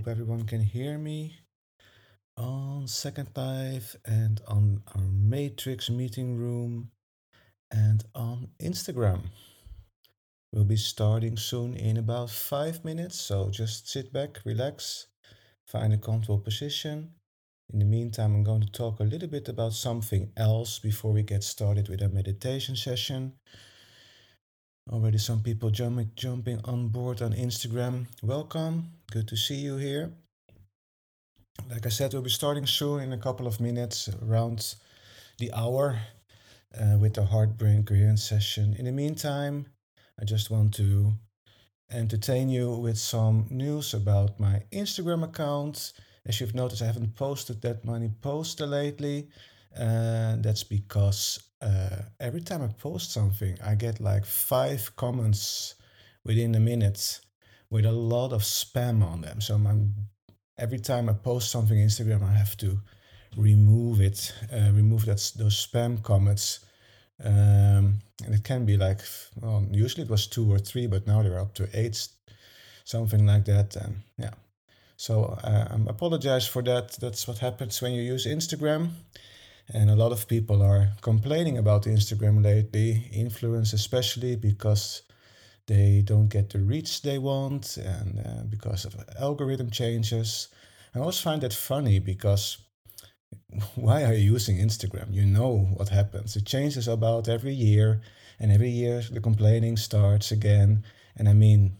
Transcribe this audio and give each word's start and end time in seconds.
hope 0.00 0.08
everyone 0.08 0.44
can 0.44 0.62
hear 0.62 0.96
me 0.96 1.36
on 2.38 2.88
Second 2.88 3.28
Life 3.36 3.96
and 4.06 4.40
on 4.48 4.82
our 4.94 5.02
Matrix 5.02 5.90
meeting 5.90 6.38
room 6.38 6.90
and 7.70 8.02
on 8.14 8.48
Instagram. 8.62 9.20
We'll 10.54 10.64
be 10.64 10.76
starting 10.76 11.36
soon 11.36 11.74
in 11.74 11.98
about 11.98 12.30
five 12.30 12.82
minutes, 12.82 13.20
so 13.20 13.50
just 13.50 13.90
sit 13.90 14.10
back, 14.10 14.38
relax, 14.46 15.08
find 15.66 15.92
a 15.92 15.98
comfortable 15.98 16.38
position. 16.38 17.10
In 17.70 17.80
the 17.80 17.84
meantime, 17.84 18.34
I'm 18.34 18.42
going 18.42 18.62
to 18.62 18.72
talk 18.72 19.00
a 19.00 19.04
little 19.04 19.28
bit 19.28 19.50
about 19.50 19.74
something 19.74 20.32
else 20.34 20.78
before 20.78 21.12
we 21.12 21.22
get 21.22 21.44
started 21.44 21.90
with 21.90 22.02
our 22.02 22.08
meditation 22.08 22.74
session. 22.74 23.34
Already 24.88 25.18
some 25.18 25.42
people 25.42 25.70
jumping 25.70 26.10
jumping 26.16 26.60
on 26.64 26.88
board 26.88 27.22
on 27.22 27.32
Instagram. 27.32 28.06
Welcome. 28.22 28.92
Good 29.10 29.28
to 29.28 29.36
see 29.36 29.56
you 29.56 29.76
here. 29.76 30.10
Like 31.68 31.86
I 31.86 31.90
said, 31.90 32.12
we'll 32.12 32.22
be 32.22 32.30
starting 32.30 32.66
soon 32.66 33.02
in 33.02 33.12
a 33.12 33.18
couple 33.18 33.46
of 33.46 33.60
minutes, 33.60 34.08
around 34.22 34.74
the 35.38 35.52
hour, 35.52 36.00
uh, 36.80 36.96
with 36.98 37.14
the 37.14 37.22
Heartbrain 37.22 37.86
Coherence 37.86 38.24
session. 38.24 38.74
In 38.78 38.86
the 38.86 38.92
meantime, 38.92 39.66
I 40.20 40.24
just 40.24 40.50
want 40.50 40.74
to 40.74 41.12
entertain 41.92 42.48
you 42.48 42.72
with 42.72 42.98
some 42.98 43.46
news 43.50 43.94
about 43.94 44.40
my 44.40 44.62
Instagram 44.72 45.24
account. 45.24 45.92
As 46.26 46.40
you've 46.40 46.54
noticed, 46.54 46.82
I 46.82 46.86
haven't 46.86 47.14
posted 47.14 47.62
that 47.62 47.84
many 47.84 48.08
posts 48.20 48.60
lately. 48.60 49.28
And 49.72 50.42
that's 50.42 50.64
because 50.64 51.38
uh, 51.60 52.02
every 52.18 52.40
time 52.40 52.62
I 52.62 52.68
post 52.68 53.12
something, 53.12 53.56
I 53.64 53.74
get 53.74 54.00
like 54.00 54.24
five 54.24 54.94
comments 54.96 55.74
within 56.24 56.54
a 56.54 56.60
minute 56.60 57.20
with 57.70 57.84
a 57.84 57.92
lot 57.92 58.32
of 58.32 58.42
spam 58.42 59.02
on 59.02 59.20
them. 59.20 59.40
So 59.40 59.58
my, 59.58 59.74
every 60.58 60.78
time 60.78 61.08
I 61.08 61.12
post 61.12 61.50
something 61.50 61.80
on 61.80 61.86
Instagram, 61.86 62.22
I 62.22 62.32
have 62.32 62.56
to 62.58 62.80
remove 63.36 64.00
it, 64.00 64.32
uh, 64.52 64.70
remove 64.72 65.06
that 65.06 65.32
those 65.36 65.66
spam 65.66 66.02
comments. 66.02 66.60
Um, 67.22 68.00
and 68.24 68.34
it 68.34 68.44
can 68.44 68.64
be 68.64 68.76
like, 68.76 69.00
well, 69.40 69.66
usually 69.70 70.04
it 70.04 70.10
was 70.10 70.26
two 70.26 70.50
or 70.50 70.58
three, 70.58 70.86
but 70.86 71.06
now 71.06 71.22
they're 71.22 71.38
up 71.38 71.54
to 71.54 71.68
eight, 71.74 72.08
something 72.84 73.26
like 73.26 73.44
that. 73.44 73.76
And 73.76 74.00
yeah, 74.18 74.32
so 74.96 75.38
uh, 75.44 75.68
I 75.70 75.90
apologize 75.90 76.46
for 76.46 76.62
that. 76.62 76.92
That's 76.92 77.28
what 77.28 77.38
happens 77.38 77.80
when 77.82 77.92
you 77.92 78.02
use 78.02 78.26
Instagram. 78.26 78.90
And 79.72 79.88
a 79.88 79.96
lot 79.96 80.12
of 80.12 80.26
people 80.26 80.62
are 80.62 80.92
complaining 81.00 81.58
about 81.58 81.84
Instagram 81.84 82.42
lately, 82.42 83.08
influence 83.12 83.72
especially 83.72 84.36
because 84.36 85.02
they 85.66 86.02
don't 86.04 86.28
get 86.28 86.50
the 86.50 86.58
reach 86.58 87.02
they 87.02 87.18
want 87.18 87.76
and 87.76 88.18
uh, 88.26 88.42
because 88.48 88.84
of 88.84 88.96
algorithm 89.20 89.70
changes. 89.70 90.48
I 90.94 90.98
always 90.98 91.20
find 91.20 91.40
that 91.42 91.52
funny 91.52 92.00
because 92.00 92.58
why 93.76 94.02
are 94.02 94.14
you 94.14 94.32
using 94.32 94.58
Instagram? 94.58 95.12
You 95.12 95.24
know 95.24 95.58
what 95.76 95.88
happens. 95.88 96.36
It 96.36 96.46
changes 96.46 96.88
about 96.88 97.28
every 97.28 97.54
year, 97.54 98.00
and 98.40 98.50
every 98.50 98.70
year 98.70 99.02
the 99.12 99.20
complaining 99.20 99.76
starts 99.76 100.32
again. 100.32 100.84
And 101.16 101.28
I 101.28 101.32
mean, 101.32 101.76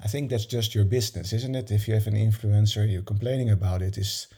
I 0.00 0.08
think 0.08 0.30
that's 0.30 0.46
just 0.46 0.74
your 0.74 0.84
business, 0.84 1.32
isn't 1.32 1.56
it? 1.56 1.70
If 1.70 1.88
you 1.88 1.94
have 1.94 2.06
an 2.06 2.14
influencer, 2.14 2.90
you're 2.90 3.02
complaining 3.02 3.50
about 3.50 3.82
it, 3.82 3.98
is 3.98 4.28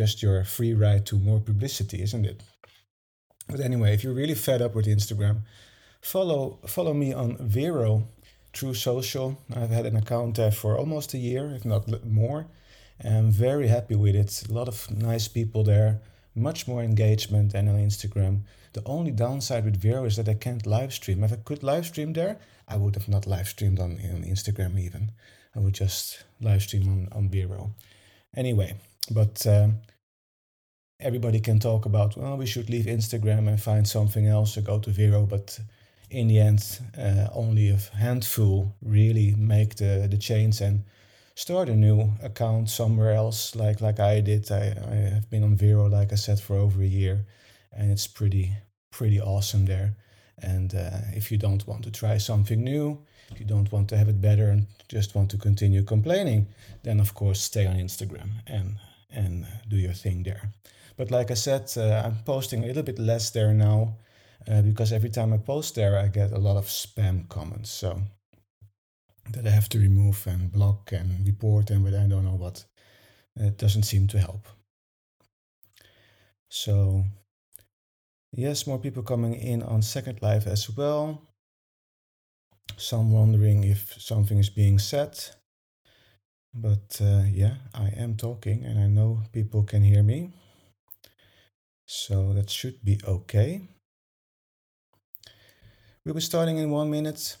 just 0.00 0.22
your 0.22 0.44
free 0.44 0.72
ride 0.72 1.04
to 1.06 1.16
more 1.28 1.40
publicity, 1.40 2.00
isn't 2.06 2.24
it? 2.24 2.42
But 3.50 3.60
anyway, 3.60 3.92
if 3.92 4.02
you're 4.02 4.20
really 4.22 4.38
fed 4.46 4.62
up 4.62 4.74
with 4.74 4.86
Instagram, 4.86 5.36
follow 6.00 6.40
follow 6.66 6.94
me 6.94 7.12
on 7.12 7.36
Vero 7.56 7.90
True 8.56 8.72
Social. 8.74 9.28
I've 9.54 9.76
had 9.78 9.86
an 9.86 9.96
account 9.96 10.36
there 10.36 10.52
for 10.52 10.78
almost 10.78 11.12
a 11.12 11.18
year, 11.18 11.44
if 11.56 11.64
not 11.66 11.84
more. 12.20 12.46
I'm 13.04 13.30
very 13.30 13.68
happy 13.68 13.96
with 14.04 14.16
it. 14.22 14.32
A 14.48 14.52
lot 14.58 14.68
of 14.68 14.90
nice 14.90 15.28
people 15.28 15.62
there, 15.64 16.00
much 16.34 16.60
more 16.70 16.82
engagement 16.82 17.52
than 17.52 17.68
on 17.68 17.76
Instagram. 17.90 18.34
The 18.72 18.82
only 18.86 19.10
downside 19.10 19.64
with 19.64 19.82
Vero 19.82 20.04
is 20.06 20.16
that 20.16 20.28
I 20.28 20.34
can't 20.46 20.66
live 20.76 20.92
stream. 20.92 21.24
If 21.24 21.32
I 21.32 21.36
could 21.48 21.62
live 21.62 21.86
stream 21.86 22.12
there, 22.14 22.38
I 22.68 22.76
would 22.76 22.94
have 22.94 23.08
not 23.08 23.26
live 23.26 23.48
streamed 23.48 23.80
on, 23.80 23.92
on 24.14 24.22
Instagram 24.34 24.78
even. 24.78 25.12
I 25.56 25.58
would 25.58 25.74
just 25.74 26.24
live 26.40 26.62
stream 26.62 26.88
on, 26.94 27.00
on 27.18 27.28
Vero. 27.28 27.74
Anyway, 28.34 28.70
but 29.10 29.46
um, 29.46 29.76
everybody 31.00 31.40
can 31.40 31.58
talk 31.58 31.86
about, 31.86 32.16
well, 32.16 32.36
we 32.36 32.46
should 32.46 32.70
leave 32.70 32.84
Instagram 32.84 33.48
and 33.48 33.60
find 33.60 33.86
something 33.86 34.26
else 34.26 34.56
or 34.56 34.62
go 34.62 34.78
to 34.78 34.90
Vero, 34.90 35.26
but 35.26 35.58
in 36.10 36.28
the 36.28 36.38
end, 36.38 36.80
uh, 36.98 37.28
only 37.32 37.70
a 37.70 37.78
handful 37.96 38.74
really 38.82 39.34
make 39.36 39.76
the, 39.76 40.06
the 40.10 40.18
change 40.18 40.60
and 40.60 40.84
start 41.34 41.68
a 41.68 41.76
new 41.76 42.12
account 42.22 42.68
somewhere 42.68 43.12
else, 43.12 43.54
like 43.54 43.80
like 43.80 44.00
I 44.00 44.20
did. 44.20 44.50
I, 44.50 44.74
I 44.90 44.94
have 45.14 45.30
been 45.30 45.44
on 45.44 45.56
Vero, 45.56 45.88
like 45.88 46.12
I 46.12 46.16
said, 46.16 46.40
for 46.40 46.56
over 46.56 46.82
a 46.82 46.86
year, 46.86 47.24
and 47.72 47.90
it's 47.90 48.06
pretty 48.06 48.52
pretty 48.90 49.20
awesome 49.20 49.66
there. 49.66 49.94
And 50.42 50.74
uh, 50.74 51.00
if 51.14 51.30
you 51.30 51.38
don't 51.38 51.66
want 51.66 51.84
to 51.84 51.90
try 51.90 52.18
something 52.18 52.62
new, 52.62 52.98
if 53.30 53.38
you 53.40 53.46
don't 53.46 53.70
want 53.70 53.88
to 53.90 53.96
have 53.96 54.08
it 54.08 54.20
better 54.20 54.50
and 54.50 54.66
just 54.88 55.14
want 55.14 55.30
to 55.30 55.38
continue 55.38 55.82
complaining, 55.82 56.46
then 56.82 57.00
of 57.00 57.14
course 57.14 57.40
stay 57.40 57.66
on 57.66 57.76
Instagram 57.76 58.30
and 58.46 58.76
and 59.12 59.46
do 59.68 59.76
your 59.76 59.92
thing 59.92 60.22
there. 60.22 60.52
But 60.96 61.10
like 61.10 61.30
I 61.30 61.34
said, 61.34 61.70
uh, 61.76 62.02
I'm 62.04 62.16
posting 62.24 62.62
a 62.62 62.66
little 62.66 62.82
bit 62.82 62.98
less 62.98 63.30
there 63.30 63.54
now 63.54 63.96
uh, 64.48 64.62
because 64.62 64.92
every 64.92 65.10
time 65.10 65.32
I 65.32 65.38
post 65.38 65.74
there, 65.74 65.98
I 65.98 66.08
get 66.08 66.32
a 66.32 66.38
lot 66.38 66.56
of 66.56 66.66
spam 66.66 67.28
comments. 67.28 67.70
So 67.70 68.00
that 69.32 69.46
I 69.46 69.50
have 69.50 69.68
to 69.70 69.78
remove 69.78 70.26
and 70.26 70.50
block 70.50 70.92
and 70.92 71.26
report 71.26 71.70
and 71.70 71.84
but 71.84 71.94
I 71.94 72.06
don't 72.06 72.24
know 72.24 72.36
what. 72.36 72.64
It 73.36 73.58
doesn't 73.58 73.84
seem 73.84 74.06
to 74.08 74.18
help. 74.18 74.46
So 76.48 77.04
yes, 78.32 78.66
more 78.66 78.78
people 78.78 79.02
coming 79.02 79.34
in 79.34 79.62
on 79.62 79.82
Second 79.82 80.20
Life 80.20 80.46
as 80.46 80.68
well. 80.68 81.22
Some 82.76 83.12
wondering 83.12 83.64
if 83.64 83.94
something 84.00 84.38
is 84.38 84.50
being 84.50 84.78
said. 84.78 85.18
But 86.54 87.00
uh, 87.00 87.24
yeah, 87.28 87.56
I 87.74 87.88
am 87.88 88.16
talking 88.16 88.64
and 88.64 88.78
I 88.78 88.86
know 88.86 89.22
people 89.32 89.64
can 89.64 89.82
hear 89.82 90.02
me. 90.04 90.32
So 91.84 92.32
that 92.32 92.48
should 92.48 92.82
be 92.82 92.98
okay. 93.04 93.68
We'll 96.04 96.14
be 96.14 96.20
starting 96.20 96.58
in 96.58 96.70
one 96.70 96.90
minute. 96.90 97.36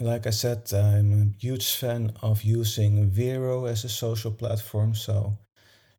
Like 0.00 0.26
I 0.26 0.30
said, 0.30 0.70
I'm 0.74 1.12
a 1.34 1.40
huge 1.40 1.72
fan 1.76 2.12
of 2.20 2.42
using 2.42 3.08
Vero 3.08 3.64
as 3.64 3.84
a 3.84 3.88
social 3.88 4.30
platform. 4.30 4.94
So 4.94 5.38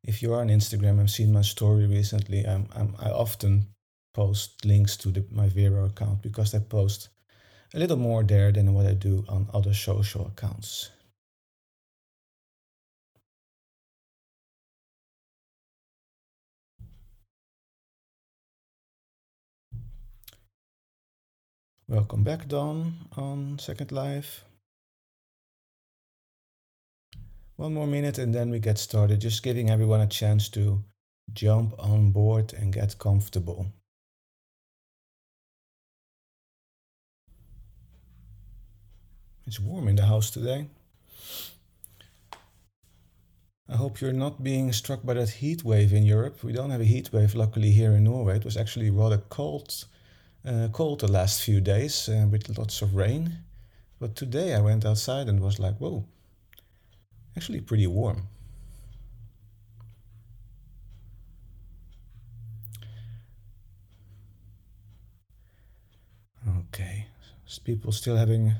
if 0.03 0.21
you 0.21 0.33
are 0.33 0.41
on 0.41 0.49
Instagram, 0.49 0.99
I've 1.01 1.11
seen 1.11 1.33
my 1.33 1.43
story 1.43 1.87
recently. 1.87 2.45
I'm, 2.47 2.69
I'm, 2.75 2.95
i 2.99 3.11
often 3.11 3.72
post 4.13 4.63
links 4.65 4.95
to 4.97 5.09
the, 5.09 5.25
my 5.31 5.49
Vero 5.49 5.85
account 5.85 6.21
because 6.21 6.53
I 6.53 6.59
post 6.59 7.09
a 7.73 7.79
little 7.79 7.97
more 7.97 8.23
there 8.23 8.51
than 8.51 8.73
what 8.73 8.85
I 8.85 8.93
do 8.93 9.25
on 9.27 9.49
other 9.53 9.73
social 9.73 10.27
accounts. 10.27 10.91
Welcome 21.87 22.23
back, 22.23 22.47
Don, 22.47 22.93
on 23.17 23.59
Second 23.59 23.91
Life. 23.91 24.45
One 27.55 27.75
more 27.75 27.85
minute 27.85 28.17
and 28.17 28.33
then 28.33 28.49
we 28.49 28.59
get 28.59 28.79
started, 28.79 29.21
just 29.21 29.43
giving 29.43 29.69
everyone 29.69 30.01
a 30.01 30.07
chance 30.07 30.49
to 30.49 30.83
jump 31.33 31.75
on 31.77 32.11
board 32.11 32.53
and 32.53 32.73
get 32.73 32.97
comfortable. 32.97 33.67
It's 39.45 39.59
warm 39.59 39.87
in 39.87 39.95
the 39.95 40.05
house 40.05 40.29
today. 40.29 40.67
I 43.69 43.75
hope 43.75 44.01
you're 44.01 44.13
not 44.13 44.43
being 44.43 44.71
struck 44.71 45.03
by 45.03 45.15
that 45.15 45.29
heat 45.29 45.63
wave 45.63 45.93
in 45.93 46.03
Europe. 46.03 46.43
We 46.43 46.53
don't 46.53 46.69
have 46.69 46.81
a 46.81 46.85
heat 46.85 47.11
wave, 47.11 47.35
luckily, 47.35 47.71
here 47.71 47.93
in 47.93 48.03
Norway. 48.03 48.37
It 48.37 48.45
was 48.45 48.57
actually 48.57 48.89
rather 48.89 49.17
cold 49.17 49.85
uh, 50.45 50.67
cold 50.71 50.99
the 50.99 51.07
last 51.07 51.41
few 51.41 51.61
days 51.61 52.09
uh, 52.09 52.27
with 52.29 52.57
lots 52.57 52.81
of 52.81 52.95
rain. 52.95 53.37
But 53.99 54.15
today 54.15 54.53
I 54.53 54.59
went 54.59 54.85
outside 54.85 55.29
and 55.29 55.39
was 55.39 55.59
like, 55.59 55.77
whoa, 55.77 56.05
actually 57.37 57.61
pretty 57.61 57.87
warm. 57.87 58.27
Okay, 66.67 67.07
people 67.63 67.91
still 67.91 68.17
having 68.17 68.53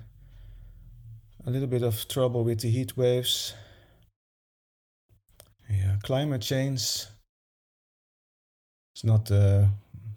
a 1.46 1.50
little 1.50 1.68
bit 1.68 1.84
of 1.84 2.08
trouble 2.08 2.44
with 2.44 2.62
the 2.62 2.70
heat 2.70 2.96
waves. 2.96 3.54
Yeah, 5.70 5.98
climate 6.04 6.42
change. 6.42 7.06
It's 8.94 9.04
not 9.04 9.32
uh, 9.32 9.66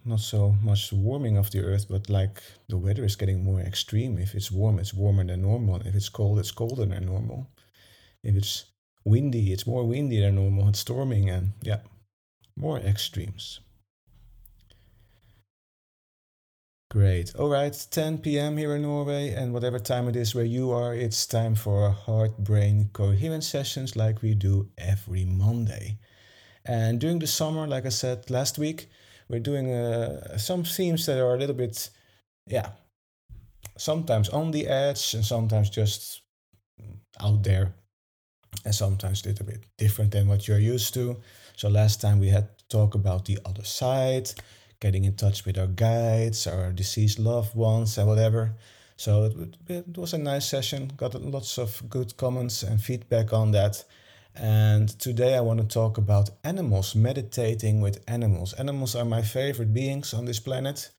not 0.04 0.20
so 0.20 0.54
much 0.62 0.92
warming 0.92 1.36
of 1.36 1.50
the 1.50 1.64
earth, 1.64 1.86
but 1.88 2.08
like 2.08 2.42
the 2.68 2.76
weather 2.76 3.04
is 3.04 3.16
getting 3.16 3.42
more 3.42 3.60
extreme. 3.60 4.18
If 4.18 4.34
it's 4.34 4.52
warm, 4.52 4.78
it's 4.78 4.94
warmer 4.94 5.24
than 5.24 5.42
normal. 5.42 5.80
If 5.80 5.94
it's 5.94 6.08
cold, 6.08 6.38
it's 6.38 6.52
colder 6.52 6.84
than 6.84 7.06
normal. 7.06 7.50
If 8.22 8.36
it's 8.36 8.64
windy, 9.04 9.52
it's 9.52 9.66
more 9.66 9.84
windy 9.84 10.20
than 10.20 10.36
normal. 10.36 10.68
It's 10.68 10.80
storming, 10.80 11.30
and 11.30 11.52
yeah, 11.62 11.80
more 12.56 12.78
extremes. 12.78 13.60
Great. 16.90 17.34
All 17.34 17.48
right, 17.48 17.86
10 17.90 18.18
p.m. 18.18 18.56
here 18.56 18.76
in 18.76 18.82
Norway, 18.82 19.30
and 19.30 19.52
whatever 19.52 19.78
time 19.78 20.08
it 20.08 20.14
is 20.14 20.34
where 20.34 20.44
you 20.44 20.70
are, 20.70 20.94
it's 20.94 21.26
time 21.26 21.56
for 21.56 21.90
heart 21.90 22.38
brain 22.38 22.90
coherence 22.92 23.48
sessions 23.48 23.96
like 23.96 24.22
we 24.22 24.34
do 24.34 24.70
every 24.78 25.24
Monday. 25.24 25.98
And 26.64 27.00
during 27.00 27.18
the 27.18 27.26
summer, 27.26 27.66
like 27.66 27.86
I 27.86 27.90
said 27.90 28.30
last 28.30 28.56
week, 28.56 28.88
we're 29.28 29.40
doing 29.40 29.72
uh, 29.72 30.38
some 30.38 30.62
themes 30.62 31.06
that 31.06 31.18
are 31.20 31.34
a 31.34 31.38
little 31.38 31.56
bit, 31.56 31.90
yeah, 32.46 32.70
sometimes 33.76 34.28
on 34.28 34.52
the 34.52 34.68
edge 34.68 35.12
and 35.14 35.24
sometimes 35.24 35.70
just 35.70 36.22
out 37.20 37.42
there, 37.42 37.74
and 38.64 38.74
sometimes 38.74 39.24
a 39.24 39.28
little 39.28 39.46
bit 39.46 39.64
different 39.76 40.12
than 40.12 40.28
what 40.28 40.46
you're 40.46 40.58
used 40.58 40.94
to. 40.94 41.16
So 41.56 41.68
last 41.68 42.00
time 42.00 42.20
we 42.20 42.28
had 42.28 42.56
to 42.58 42.68
talk 42.68 42.94
about 42.94 43.24
the 43.24 43.38
other 43.44 43.64
side, 43.64 44.30
getting 44.80 45.04
in 45.04 45.16
touch 45.16 45.44
with 45.44 45.58
our 45.58 45.66
guides, 45.66 46.46
our 46.46 46.72
deceased 46.72 47.18
loved 47.18 47.54
ones, 47.54 47.98
and 47.98 48.08
whatever. 48.08 48.54
So 48.96 49.24
it, 49.24 49.56
it 49.68 49.98
was 49.98 50.14
a 50.14 50.18
nice 50.18 50.46
session. 50.46 50.92
Got 50.96 51.14
lots 51.14 51.58
of 51.58 51.82
good 51.88 52.16
comments 52.16 52.62
and 52.62 52.80
feedback 52.80 53.32
on 53.32 53.52
that. 53.52 53.84
And 54.34 54.88
today 55.00 55.34
I 55.34 55.40
want 55.40 55.60
to 55.60 55.66
talk 55.66 55.98
about 55.98 56.30
animals, 56.44 56.94
meditating 56.94 57.80
with 57.80 58.02
animals. 58.06 58.52
Animals 58.54 58.94
are 58.94 59.04
my 59.04 59.22
favorite 59.22 59.72
beings 59.72 60.12
on 60.12 60.24
this 60.26 60.40
planet. 60.40 60.90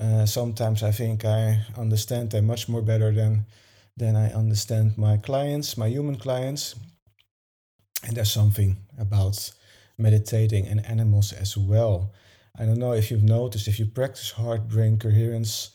Uh, 0.00 0.24
sometimes 0.24 0.82
I 0.82 0.90
think 0.90 1.24
I 1.24 1.60
understand 1.76 2.30
them 2.30 2.46
much 2.46 2.68
more 2.68 2.80
better 2.80 3.12
than, 3.12 3.44
than 3.96 4.16
I 4.16 4.32
understand 4.32 4.96
my 4.96 5.18
clients, 5.18 5.76
my 5.76 5.88
human 5.88 6.16
clients. 6.16 6.74
And 8.04 8.16
there's 8.16 8.32
something 8.32 8.78
about 8.98 9.52
meditating 9.98 10.66
and 10.66 10.84
animals 10.86 11.32
as 11.32 11.56
well. 11.56 12.12
I 12.58 12.66
don't 12.66 12.78
know 12.78 12.92
if 12.92 13.10
you've 13.10 13.22
noticed, 13.22 13.66
if 13.68 13.78
you 13.78 13.86
practice 13.86 14.30
heart 14.32 14.68
brain 14.68 14.98
coherence 14.98 15.70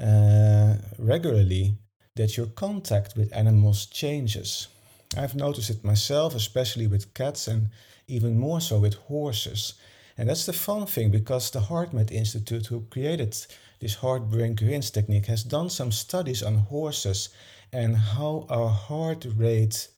uh, 0.00 0.74
regularly, 0.98 1.78
that 2.14 2.36
your 2.36 2.46
contact 2.46 3.16
with 3.16 3.34
animals 3.36 3.86
changes. 3.86 4.68
I've 5.16 5.34
noticed 5.34 5.70
it 5.70 5.84
myself, 5.84 6.34
especially 6.34 6.86
with 6.86 7.12
cats 7.14 7.48
and 7.48 7.70
even 8.08 8.38
more 8.38 8.60
so 8.60 8.78
with 8.78 8.94
horses. 8.94 9.74
And 10.16 10.28
that's 10.28 10.46
the 10.46 10.52
fun 10.52 10.86
thing 10.86 11.10
because 11.10 11.50
the 11.50 11.60
HeartMath 11.60 12.10
Institute, 12.10 12.66
who 12.66 12.86
created 12.88 13.36
this 13.80 13.96
heart 13.96 14.30
brain 14.30 14.56
coherence 14.56 14.90
technique, 14.90 15.26
has 15.26 15.44
done 15.44 15.68
some 15.70 15.92
studies 15.92 16.42
on 16.42 16.54
horses 16.54 17.28
and 17.72 17.96
how 17.96 18.46
our 18.48 18.70
heart 18.70 19.26
rate 19.36 19.88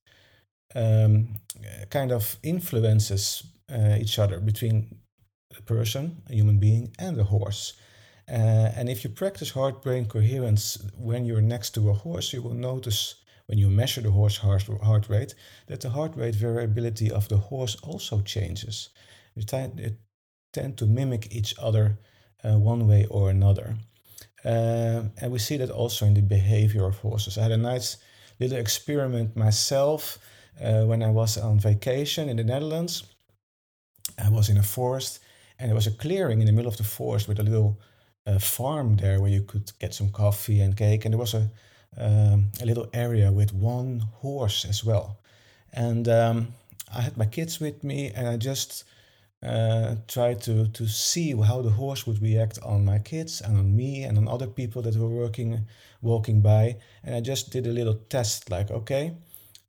um, 0.74 1.28
kind 1.90 2.10
of 2.12 2.36
influences 2.42 3.44
uh, 3.72 3.96
each 4.00 4.18
other 4.18 4.40
between 4.40 4.97
person, 5.68 6.22
a 6.30 6.34
human 6.34 6.58
being, 6.58 6.90
and 6.98 7.18
a 7.18 7.24
horse. 7.24 7.74
Uh, 8.30 8.72
and 8.76 8.88
if 8.88 9.04
you 9.04 9.10
practice 9.10 9.50
heart 9.50 9.82
brain 9.82 10.04
coherence 10.06 10.78
when 10.98 11.24
you're 11.24 11.50
next 11.54 11.70
to 11.74 11.90
a 11.90 11.94
horse, 11.94 12.32
you 12.32 12.42
will 12.42 12.54
notice 12.54 13.14
when 13.46 13.58
you 13.58 13.70
measure 13.70 14.02
the 14.02 14.10
horse 14.10 14.36
heart, 14.36 14.64
heart 14.82 15.08
rate, 15.08 15.34
that 15.66 15.80
the 15.80 15.90
heart 15.90 16.14
rate 16.16 16.34
variability 16.34 17.10
of 17.10 17.28
the 17.28 17.38
horse 17.38 17.76
also 17.82 18.20
changes. 18.20 18.90
They 19.34 19.42
tend, 19.42 19.96
tend 20.52 20.76
to 20.76 20.86
mimic 20.86 21.34
each 21.34 21.54
other 21.58 21.98
uh, 22.44 22.58
one 22.58 22.86
way 22.86 23.06
or 23.10 23.30
another. 23.30 23.76
Uh, 24.44 25.04
and 25.20 25.32
we 25.32 25.38
see 25.38 25.56
that 25.56 25.70
also 25.70 26.06
in 26.06 26.14
the 26.14 26.20
behavior 26.20 26.84
of 26.86 26.98
horses. 26.98 27.38
I 27.38 27.42
had 27.42 27.52
a 27.52 27.56
nice 27.56 27.96
little 28.38 28.58
experiment 28.58 29.36
myself 29.36 30.18
uh, 30.62 30.84
when 30.84 31.02
I 31.02 31.10
was 31.10 31.38
on 31.38 31.58
vacation 31.58 32.28
in 32.28 32.36
the 32.36 32.44
Netherlands. 32.44 33.04
I 34.18 34.28
was 34.28 34.48
in 34.48 34.58
a 34.58 34.62
forest 34.62 35.20
and 35.58 35.68
there 35.68 35.74
was 35.74 35.86
a 35.86 35.90
clearing 35.92 36.40
in 36.40 36.46
the 36.46 36.52
middle 36.52 36.70
of 36.70 36.76
the 36.76 36.84
forest 36.84 37.28
with 37.28 37.40
a 37.40 37.42
little 37.42 37.80
uh, 38.26 38.38
farm 38.38 38.96
there 38.96 39.20
where 39.20 39.30
you 39.30 39.42
could 39.42 39.72
get 39.78 39.94
some 39.94 40.10
coffee 40.10 40.60
and 40.60 40.76
cake. 40.76 41.04
And 41.04 41.14
there 41.14 41.18
was 41.18 41.34
a 41.34 41.50
um, 41.96 42.52
a 42.60 42.66
little 42.66 42.88
area 42.92 43.32
with 43.32 43.52
one 43.52 44.00
horse 44.20 44.64
as 44.64 44.84
well. 44.84 45.18
And 45.72 46.08
um, 46.08 46.54
I 46.94 47.00
had 47.00 47.16
my 47.16 47.26
kids 47.26 47.60
with 47.60 47.82
me, 47.82 48.12
and 48.14 48.28
I 48.28 48.36
just 48.36 48.84
uh, 49.42 49.96
tried 50.06 50.40
to 50.42 50.68
to 50.68 50.86
see 50.86 51.34
how 51.34 51.62
the 51.62 51.70
horse 51.70 52.06
would 52.06 52.22
react 52.22 52.58
on 52.62 52.84
my 52.84 52.98
kids 52.98 53.40
and 53.40 53.56
on 53.56 53.76
me 53.76 54.04
and 54.04 54.18
on 54.18 54.28
other 54.28 54.46
people 54.46 54.82
that 54.82 54.96
were 54.96 55.08
working 55.08 55.66
walking 56.02 56.40
by. 56.40 56.76
And 57.04 57.14
I 57.14 57.20
just 57.20 57.50
did 57.50 57.66
a 57.66 57.72
little 57.72 57.94
test, 58.08 58.50
like, 58.50 58.70
okay, 58.70 59.14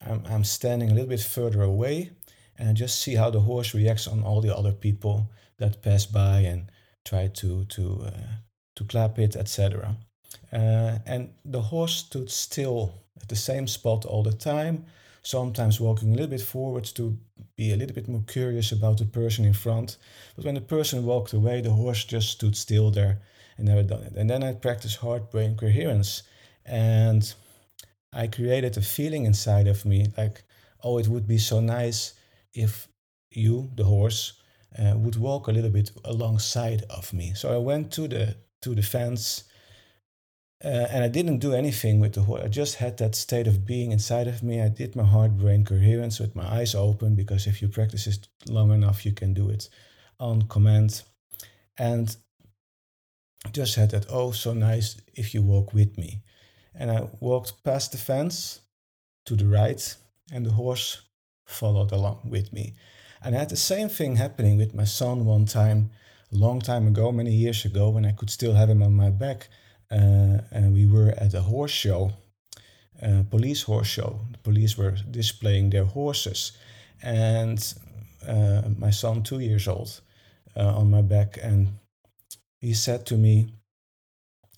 I'm 0.05 0.23
I'm 0.25 0.43
standing 0.43 0.89
a 0.91 0.93
little 0.93 1.09
bit 1.09 1.21
further 1.21 1.61
away, 1.61 2.11
and 2.57 2.69
I 2.69 2.73
just 2.73 2.99
see 2.99 3.15
how 3.15 3.31
the 3.31 3.41
horse 3.41 3.73
reacts 3.73 4.07
on 4.07 4.23
all 4.23 4.41
the 4.41 4.55
other 4.55 4.73
people 4.73 5.29
that 5.59 5.81
pass 5.81 6.05
by 6.05 6.39
and 6.39 6.71
try 7.05 7.27
to 7.27 7.65
to 7.65 8.03
uh, 8.05 8.35
to 8.75 8.83
clap 8.85 9.19
it, 9.19 9.35
etc. 9.35 9.95
Uh, 10.51 10.97
and 11.05 11.29
the 11.45 11.61
horse 11.61 11.95
stood 11.95 12.29
still 12.29 12.93
at 13.21 13.27
the 13.29 13.35
same 13.35 13.67
spot 13.67 14.05
all 14.05 14.23
the 14.23 14.33
time, 14.33 14.85
sometimes 15.21 15.79
walking 15.79 16.09
a 16.09 16.15
little 16.15 16.29
bit 16.29 16.41
forwards 16.41 16.91
to 16.93 17.17
be 17.55 17.71
a 17.71 17.75
little 17.75 17.95
bit 17.95 18.07
more 18.07 18.23
curious 18.27 18.71
about 18.71 18.97
the 18.97 19.05
person 19.05 19.45
in 19.45 19.53
front. 19.53 19.97
But 20.35 20.45
when 20.45 20.55
the 20.55 20.61
person 20.61 21.05
walked 21.05 21.33
away, 21.33 21.61
the 21.61 21.71
horse 21.71 22.05
just 22.05 22.29
stood 22.29 22.55
still 22.55 22.91
there 22.91 23.19
and 23.57 23.67
never 23.67 23.83
done 23.83 24.03
it. 24.03 24.13
And 24.15 24.29
then 24.29 24.43
I 24.43 24.53
practiced 24.53 24.97
heart 24.97 25.31
brain 25.31 25.55
coherence. 25.55 26.23
And 26.65 27.33
I 28.13 28.27
created 28.27 28.77
a 28.77 28.81
feeling 28.81 29.25
inside 29.25 29.67
of 29.67 29.85
me 29.85 30.07
like, 30.17 30.43
oh, 30.83 30.97
it 30.97 31.07
would 31.07 31.27
be 31.27 31.37
so 31.37 31.59
nice 31.59 32.13
if 32.53 32.87
you, 33.31 33.69
the 33.75 33.83
horse, 33.83 34.38
uh, 34.77 34.93
would 34.97 35.15
walk 35.15 35.47
a 35.47 35.51
little 35.51 35.69
bit 35.69 35.91
alongside 36.05 36.83
of 36.89 37.13
me. 37.13 37.33
So 37.33 37.53
I 37.53 37.57
went 37.57 37.91
to 37.93 38.07
the 38.07 38.35
to 38.61 38.75
the 38.75 38.81
fence 38.81 39.45
uh, 40.63 40.87
and 40.91 41.05
I 41.05 41.07
didn't 41.07 41.39
do 41.39 41.53
anything 41.53 42.01
with 42.01 42.13
the 42.13 42.21
horse. 42.21 42.43
I 42.43 42.47
just 42.49 42.75
had 42.75 42.97
that 42.97 43.15
state 43.15 43.47
of 43.47 43.65
being 43.65 43.93
inside 43.93 44.27
of 44.27 44.43
me. 44.43 44.61
I 44.61 44.67
did 44.67 44.93
my 44.95 45.03
heart 45.03 45.37
brain 45.37 45.63
coherence 45.63 46.19
with 46.19 46.35
my 46.35 46.45
eyes 46.45 46.75
open 46.75 47.15
because 47.15 47.47
if 47.47 47.61
you 47.61 47.69
practice 47.69 48.07
it 48.07 48.27
long 48.47 48.71
enough, 48.71 49.05
you 49.05 49.13
can 49.13 49.33
do 49.33 49.49
it 49.49 49.69
on 50.19 50.43
command. 50.43 51.03
And 51.77 52.13
just 53.53 53.75
had 53.75 53.91
that, 53.91 54.07
oh, 54.09 54.31
so 54.31 54.53
nice 54.53 54.99
if 55.13 55.33
you 55.33 55.41
walk 55.41 55.73
with 55.73 55.97
me. 55.97 56.23
And 56.75 56.91
I 56.91 57.07
walked 57.21 57.63
past 57.63 57.93
the 57.93 57.97
fence 57.97 58.59
to 59.25 59.35
the 59.37 59.47
right, 59.47 59.95
and 60.31 60.45
the 60.45 60.51
horse 60.51 61.01
followed 61.45 61.93
along 61.93 62.19
with 62.25 62.51
me. 62.51 62.73
And 63.21 63.35
I 63.35 63.39
had 63.39 63.49
the 63.49 63.57
same 63.57 63.89
thing 63.89 64.15
happening 64.15 64.57
with 64.57 64.73
my 64.73 64.85
son 64.85 65.25
one 65.25 65.45
time, 65.45 65.91
a 66.31 66.37
long 66.37 66.61
time 66.61 66.87
ago, 66.87 67.11
many 67.11 67.33
years 67.33 67.65
ago, 67.65 67.89
when 67.89 68.05
I 68.05 68.13
could 68.13 68.29
still 68.29 68.53
have 68.53 68.69
him 68.69 68.81
on 68.81 68.93
my 68.93 69.09
back 69.09 69.49
uh, 69.91 70.39
and 70.51 70.73
we 70.73 70.85
were 70.85 71.13
at 71.17 71.33
a 71.33 71.41
horse 71.41 71.71
show, 71.71 72.11
a 73.01 73.23
police 73.23 73.63
horse 73.63 73.87
show. 73.87 74.19
The 74.31 74.37
police 74.39 74.77
were 74.77 74.95
displaying 75.09 75.71
their 75.71 75.85
horses, 75.85 76.53
and 77.01 77.73
uh, 78.27 78.61
my 78.77 78.91
son, 78.91 79.23
two 79.23 79.39
years 79.39 79.67
old, 79.67 80.01
uh, 80.55 80.75
on 80.77 80.91
my 80.91 81.01
back, 81.01 81.39
and 81.41 81.69
he 82.61 82.73
said 82.73 83.05
to 83.07 83.15
me, 83.15 83.53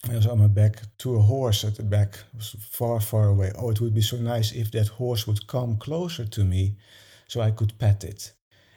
I 0.10 0.16
was 0.16 0.26
on 0.26 0.40
my 0.40 0.48
back 0.48 0.82
to 1.00 1.16
a 1.16 1.22
horse 1.22 1.64
at 1.64 1.76
the 1.76 1.84
back, 1.84 2.18
far, 2.40 3.00
far 3.00 3.28
away. 3.28 3.52
Oh, 3.56 3.70
it 3.70 3.80
would 3.82 3.94
be 3.94 4.02
so 4.02 4.18
nice 4.18 4.52
if 4.52 4.72
that 4.72 4.88
horse 4.88 5.28
would 5.28 5.46
come 5.46 5.78
closer 5.78 6.26
to 6.26 6.44
me 6.44 6.76
so 7.28 7.40
I 7.40 7.52
could 7.52 7.78
pet 7.78 8.04
it. 8.04 8.34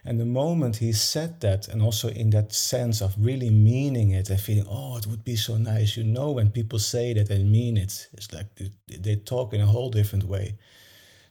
And 0.07 0.21
the 0.21 0.27
moment 0.27 0.77
he 0.77 0.93
said 0.93 1.41
that, 1.41 1.69
and 1.69 1.81
also 1.81 2.09
in 2.09 2.31
that 2.31 2.53
sense 2.53 3.01
of 3.01 3.15
really 3.19 3.49
meaning 3.51 4.11
it 4.11 4.29
and 4.29 4.39
feeling, 4.39 4.67
oh, 4.69 4.99
it 4.99 5.07
would 5.07 5.25
be 5.25 5.37
so 5.37 5.57
nice. 5.57 5.97
You 5.97 6.05
know, 6.05 6.33
when 6.33 6.51
people 6.51 6.79
say 6.79 7.15
that 7.15 7.31
and 7.31 7.51
mean 7.51 7.79
it, 7.79 8.09
it's 8.13 8.33
like 8.33 8.47
they 8.87 9.17
talk 9.17 9.55
in 9.55 9.63
a 9.63 9.67
whole 9.67 9.91
different 9.91 10.25
way. 10.25 10.59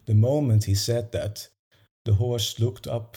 The 0.06 0.14
moment 0.14 0.64
he 0.64 0.74
said 0.74 1.12
that, 1.12 1.48
the 2.04 2.14
horse 2.14 2.58
looked 2.58 2.86
up 2.86 3.16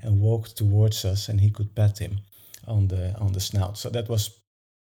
and 0.00 0.20
walked 0.20 0.56
towards 0.56 1.04
us, 1.04 1.28
and 1.28 1.40
he 1.40 1.50
could 1.50 1.74
pat 1.74 1.98
him 1.98 2.20
on 2.66 2.88
the 2.88 3.16
on 3.18 3.32
the 3.32 3.40
snout. 3.40 3.78
So 3.78 3.90
that 3.90 4.08
was 4.08 4.38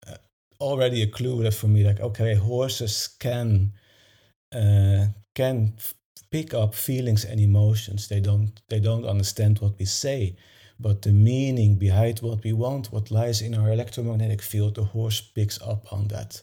uh, 0.08 0.16
already 0.58 1.02
a 1.02 1.06
clue 1.06 1.42
that 1.42 1.54
for 1.54 1.68
me, 1.68 1.84
like, 1.84 2.00
okay, 2.00 2.34
horses 2.34 3.08
can 3.20 3.72
uh, 4.52 5.06
can 5.34 5.74
pick 6.34 6.52
up 6.52 6.74
feelings 6.74 7.24
and 7.24 7.38
emotions. 7.38 8.08
They 8.08 8.20
don't 8.20 8.60
they 8.68 8.80
don't 8.80 9.06
understand 9.06 9.60
what 9.60 9.78
we 9.78 9.84
say, 9.84 10.34
but 10.80 11.02
the 11.02 11.12
meaning 11.12 11.78
behind 11.78 12.18
what 12.18 12.42
we 12.42 12.52
want, 12.52 12.92
what 12.92 13.10
lies 13.10 13.40
in 13.40 13.54
our 13.54 13.70
electromagnetic 13.72 14.42
field, 14.42 14.74
the 14.74 14.82
horse 14.82 15.20
picks 15.20 15.62
up 15.62 15.92
on 15.92 16.08
that. 16.08 16.42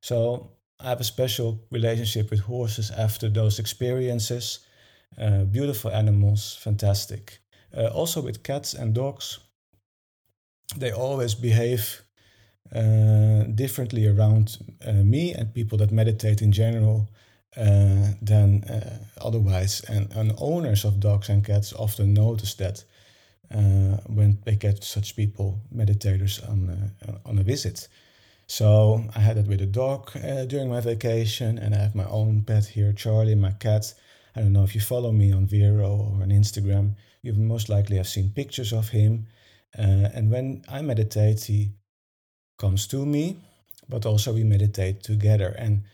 So 0.00 0.52
I 0.78 0.90
have 0.90 1.00
a 1.00 1.12
special 1.14 1.58
relationship 1.72 2.30
with 2.30 2.40
horses 2.40 2.90
after 2.90 3.28
those 3.28 3.58
experiences. 3.58 4.60
Uh, 5.18 5.44
beautiful 5.44 5.90
animals, 5.90 6.56
fantastic. 6.60 7.40
Uh, 7.76 7.88
also 8.00 8.20
with 8.22 8.42
cats 8.42 8.74
and 8.74 8.94
dogs. 8.94 9.40
they 10.78 10.92
always 10.92 11.34
behave 11.34 12.02
uh, 12.74 13.42
differently 13.54 14.06
around 14.06 14.58
uh, 14.86 14.92
me 14.92 15.34
and 15.34 15.54
people 15.54 15.78
that 15.78 15.90
meditate 15.90 16.42
in 16.42 16.52
general 16.52 17.08
uh, 17.56 18.12
than 18.20 18.62
uh, 18.64 18.98
otherwise. 19.22 19.80
And, 19.88 20.12
and, 20.12 20.34
owners 20.36 20.84
of 20.84 21.00
dogs 21.00 21.30
and 21.30 21.42
cats 21.42 21.72
often 21.72 22.12
notice 22.12 22.52
that 22.56 22.84
uh, 23.50 23.96
when 24.08 24.38
they 24.44 24.56
get 24.56 24.84
such 24.84 25.16
people, 25.16 25.58
meditators, 25.74 26.46
on, 26.46 26.90
uh, 27.08 27.12
on 27.24 27.38
a 27.38 27.42
visit. 27.42 27.88
So 28.46 29.02
I 29.16 29.20
had 29.20 29.38
it 29.38 29.46
with 29.46 29.62
a 29.62 29.66
dog 29.66 30.12
during 30.48 30.68
my 30.68 30.80
vacation, 30.80 31.56
and 31.58 31.74
I 31.74 31.78
have 31.78 31.94
my 31.94 32.04
own 32.04 32.42
pet 32.42 32.66
here, 32.66 32.92
Charlie, 32.92 33.34
my 33.34 33.52
cat. 33.52 33.94
I 34.36 34.40
don't 34.40 34.52
know 34.52 34.64
if 34.64 34.74
you 34.74 34.82
follow 34.82 35.10
me 35.10 35.32
on 35.32 35.46
Vero 35.46 35.88
or 35.88 36.22
on 36.22 36.28
Instagram. 36.28 36.94
You 37.22 37.32
most 37.32 37.70
likely 37.70 37.96
have 37.96 38.06
seen 38.06 38.32
pictures 38.32 38.74
of 38.74 38.90
him. 38.90 39.28
and 39.74 40.30
when 40.30 40.62
I 40.68 40.82
meditate, 40.82 41.44
he 41.44 41.72
comes 42.58 42.86
to 42.88 43.06
me, 43.06 43.38
but 43.88 44.04
also 44.04 44.34
we 44.34 44.44
meditate 44.44 45.02
together. 45.02 45.54
And 45.58 45.84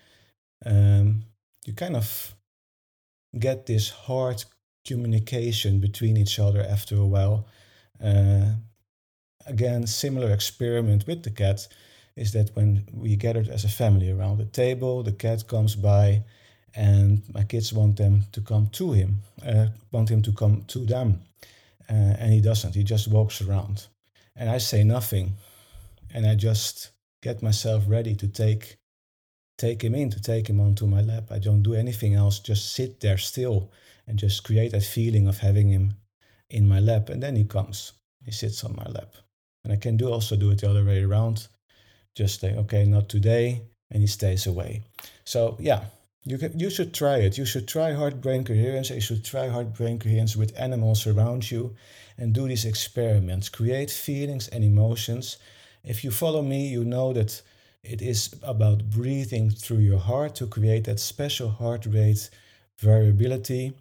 um, 0.66 1.24
you 1.66 1.72
kind 1.72 1.96
of 1.96 2.34
get 3.38 3.66
this 3.66 3.90
hard 3.90 4.44
communication 4.86 5.80
between 5.80 6.16
each 6.16 6.38
other 6.38 6.60
after 6.60 6.96
a 6.96 7.06
while. 7.06 7.46
Uh, 8.02 8.52
again, 9.46 9.86
similar 9.86 10.30
experiment 10.32 11.06
with 11.06 11.22
the 11.22 11.30
cat 11.30 11.68
is 12.16 12.32
that 12.32 12.54
when 12.54 12.84
we 12.92 13.16
gathered 13.16 13.48
as 13.48 13.64
a 13.64 13.68
family 13.68 14.10
around 14.10 14.38
the 14.38 14.44
table, 14.44 15.02
the 15.02 15.12
cat 15.12 15.46
comes 15.46 15.74
by, 15.74 16.22
and 16.74 17.22
my 17.32 17.44
kids 17.44 17.72
want 17.72 17.96
them 17.96 18.24
to 18.32 18.40
come 18.40 18.66
to 18.68 18.92
him, 18.92 19.18
uh, 19.46 19.66
want 19.92 20.10
him 20.10 20.20
to 20.22 20.32
come 20.32 20.64
to 20.66 20.80
them, 20.80 21.20
uh, 21.88 22.14
and 22.18 22.32
he 22.32 22.40
doesn't. 22.40 22.74
He 22.74 22.82
just 22.82 23.08
walks 23.08 23.40
around, 23.40 23.86
and 24.36 24.50
I 24.50 24.58
say 24.58 24.84
nothing 24.84 25.36
and 26.14 26.26
I 26.26 26.34
just 26.34 26.90
get 27.22 27.42
myself 27.42 27.84
ready 27.86 28.14
to 28.16 28.28
take 28.28 28.76
take 29.58 29.82
him 29.82 29.94
in, 29.94 30.10
to 30.10 30.20
take 30.20 30.48
him 30.48 30.60
onto 30.60 30.86
my 30.86 31.00
lap. 31.00 31.24
I 31.30 31.38
don't 31.38 31.62
do 31.62 31.74
anything 31.74 32.14
else, 32.14 32.38
just 32.38 32.72
sit 32.72 33.00
there 33.00 33.18
still 33.18 33.70
and 34.06 34.18
just 34.18 34.44
create 34.44 34.72
that 34.72 34.82
feeling 34.82 35.28
of 35.28 35.38
having 35.38 35.68
him 35.68 35.94
in 36.50 36.68
my 36.68 36.80
lap. 36.80 37.08
And 37.08 37.22
then 37.22 37.36
he 37.36 37.44
comes, 37.44 37.92
he 38.24 38.32
sits 38.32 38.64
on 38.64 38.76
my 38.76 38.90
lap. 38.90 39.14
And 39.64 39.72
I 39.72 39.76
can 39.76 39.96
do 39.96 40.10
also 40.10 40.36
do 40.36 40.50
it 40.50 40.60
the 40.60 40.70
other 40.70 40.84
way 40.84 41.02
around. 41.02 41.46
Just 42.14 42.40
say, 42.40 42.54
okay, 42.56 42.84
not 42.84 43.08
today, 43.08 43.62
and 43.90 44.00
he 44.00 44.06
stays 44.06 44.46
away. 44.46 44.82
So 45.24 45.56
yeah, 45.60 45.84
you 46.24 46.36
can, 46.38 46.58
you 46.58 46.68
should 46.68 46.92
try 46.92 47.18
it. 47.18 47.38
You 47.38 47.44
should 47.44 47.68
try 47.68 47.92
heart 47.92 48.20
brain 48.20 48.44
coherence. 48.44 48.90
You 48.90 49.00
should 49.00 49.24
try 49.24 49.48
heart 49.48 49.74
brain 49.74 49.98
coherence 49.98 50.36
with 50.36 50.58
animals 50.58 51.06
around 51.06 51.50
you, 51.50 51.76
and 52.18 52.34
do 52.34 52.48
these 52.48 52.64
experiments. 52.64 53.48
Create 53.48 53.90
feelings 53.90 54.48
and 54.48 54.64
emotions 54.64 55.38
if 55.84 56.04
you 56.04 56.10
follow 56.10 56.42
me, 56.42 56.68
you 56.68 56.84
know 56.84 57.12
that 57.12 57.42
it 57.82 58.00
is 58.00 58.34
about 58.42 58.90
breathing 58.90 59.50
through 59.50 59.78
your 59.78 59.98
heart 59.98 60.34
to 60.36 60.46
create 60.46 60.84
that 60.84 61.00
special 61.00 61.48
heart 61.48 61.86
rate 61.86 62.30
variability 62.78 63.72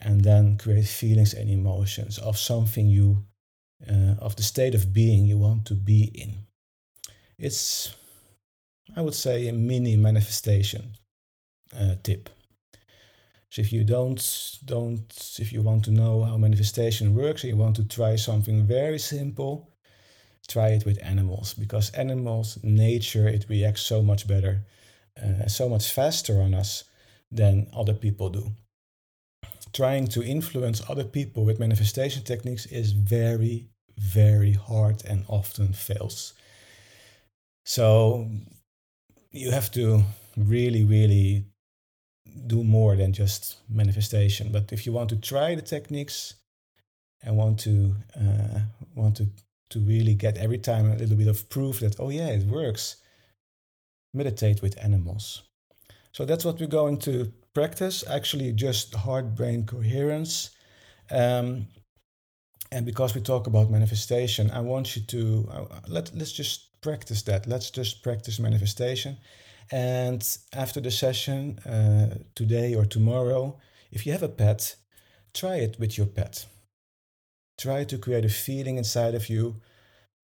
and 0.00 0.22
then 0.24 0.56
create 0.56 0.86
feelings 0.86 1.34
and 1.34 1.50
emotions 1.50 2.18
of 2.18 2.38
something 2.38 2.88
you, 2.88 3.24
uh, 3.88 4.14
of 4.18 4.34
the 4.36 4.42
state 4.42 4.74
of 4.74 4.92
being 4.92 5.26
you 5.26 5.38
want 5.38 5.66
to 5.66 5.74
be 5.74 6.04
in. 6.14 6.34
It's, 7.38 7.94
I 8.96 9.02
would 9.02 9.14
say, 9.14 9.48
a 9.48 9.52
mini 9.52 9.96
manifestation 9.96 10.96
uh, 11.78 11.96
tip. 12.02 12.30
So 13.50 13.62
if 13.62 13.72
you 13.72 13.84
don't, 13.84 14.58
don't, 14.64 15.36
if 15.38 15.52
you 15.52 15.60
want 15.62 15.84
to 15.84 15.90
know 15.90 16.22
how 16.22 16.36
manifestation 16.36 17.14
works 17.14 17.42
and 17.42 17.50
you 17.50 17.56
want 17.56 17.76
to 17.76 17.84
try 17.84 18.16
something 18.16 18.64
very 18.64 18.98
simple, 18.98 19.69
try 20.50 20.68
it 20.68 20.84
with 20.84 21.02
animals 21.02 21.54
because 21.54 21.90
animals, 21.90 22.58
nature, 22.62 23.28
it 23.28 23.46
reacts 23.48 23.82
so 23.82 24.02
much 24.02 24.26
better, 24.26 24.66
uh, 25.22 25.46
so 25.46 25.68
much 25.68 25.92
faster 25.92 26.42
on 26.42 26.54
us 26.54 26.84
than 27.30 27.68
other 27.72 27.94
people 27.94 28.28
do. 28.28 28.52
Trying 29.72 30.08
to 30.08 30.22
influence 30.22 30.82
other 30.90 31.04
people 31.04 31.44
with 31.44 31.60
manifestation 31.60 32.24
techniques 32.24 32.66
is 32.66 32.92
very, 32.92 33.68
very 33.96 34.52
hard 34.52 35.04
and 35.06 35.24
often 35.28 35.72
fails. 35.72 36.34
So 37.64 38.28
you 39.30 39.52
have 39.52 39.70
to 39.72 40.02
really, 40.36 40.84
really 40.84 41.44
do 42.46 42.64
more 42.64 42.96
than 42.96 43.12
just 43.12 43.56
manifestation. 43.68 44.50
But 44.50 44.72
if 44.72 44.86
you 44.86 44.92
want 44.92 45.10
to 45.10 45.16
try 45.16 45.54
the 45.54 45.62
techniques 45.62 46.34
and 47.22 47.36
want 47.36 47.60
to 47.60 47.94
uh, 48.16 48.60
want 48.94 49.16
to 49.18 49.28
to 49.70 49.78
really 49.80 50.14
get 50.14 50.36
every 50.36 50.58
time 50.58 50.90
a 50.90 50.96
little 50.96 51.16
bit 51.16 51.28
of 51.28 51.48
proof 51.48 51.80
that, 51.80 51.96
oh, 51.98 52.10
yeah, 52.10 52.28
it 52.28 52.46
works. 52.46 52.96
Meditate 54.12 54.62
with 54.62 54.82
animals. 54.82 55.42
So 56.12 56.24
that's 56.24 56.44
what 56.44 56.60
we're 56.60 56.66
going 56.66 56.98
to 56.98 57.32
practice 57.54 58.04
actually, 58.08 58.52
just 58.52 58.94
heart 58.94 59.34
brain 59.34 59.64
coherence. 59.64 60.50
Um, 61.10 61.66
and 62.72 62.86
because 62.86 63.14
we 63.14 63.20
talk 63.20 63.46
about 63.46 63.70
manifestation, 63.70 64.50
I 64.50 64.60
want 64.60 64.96
you 64.96 65.02
to 65.02 65.48
uh, 65.52 65.64
let, 65.88 66.10
let's 66.14 66.32
just 66.32 66.80
practice 66.80 67.22
that. 67.22 67.46
Let's 67.46 67.70
just 67.70 68.02
practice 68.02 68.38
manifestation. 68.38 69.16
And 69.72 70.26
after 70.52 70.80
the 70.80 70.90
session, 70.90 71.58
uh, 71.60 72.18
today 72.34 72.74
or 72.74 72.84
tomorrow, 72.84 73.58
if 73.92 74.06
you 74.06 74.12
have 74.12 74.22
a 74.22 74.28
pet, 74.28 74.76
try 75.32 75.56
it 75.56 75.78
with 75.78 75.96
your 75.96 76.06
pet. 76.06 76.46
Try 77.60 77.84
to 77.84 77.98
create 77.98 78.24
a 78.24 78.30
feeling 78.30 78.78
inside 78.78 79.14
of 79.14 79.28
you 79.28 79.60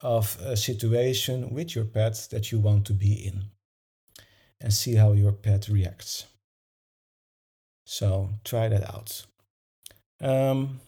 of 0.01 0.39
a 0.41 0.57
situation 0.57 1.51
with 1.51 1.75
your 1.75 1.85
pet 1.85 2.29
that 2.31 2.51
you 2.51 2.59
want 2.59 2.87
to 2.87 2.95
be 2.95 3.13
in 3.13 3.43
and 4.61 4.73
see 4.73 4.95
how 4.95 5.13
your 5.13 5.33
pet 5.33 5.69
reacts. 5.69 6.27
So 7.85 8.31
try 8.43 8.69
that 8.69 8.89
out. 8.89 9.27
Um, 10.21 10.81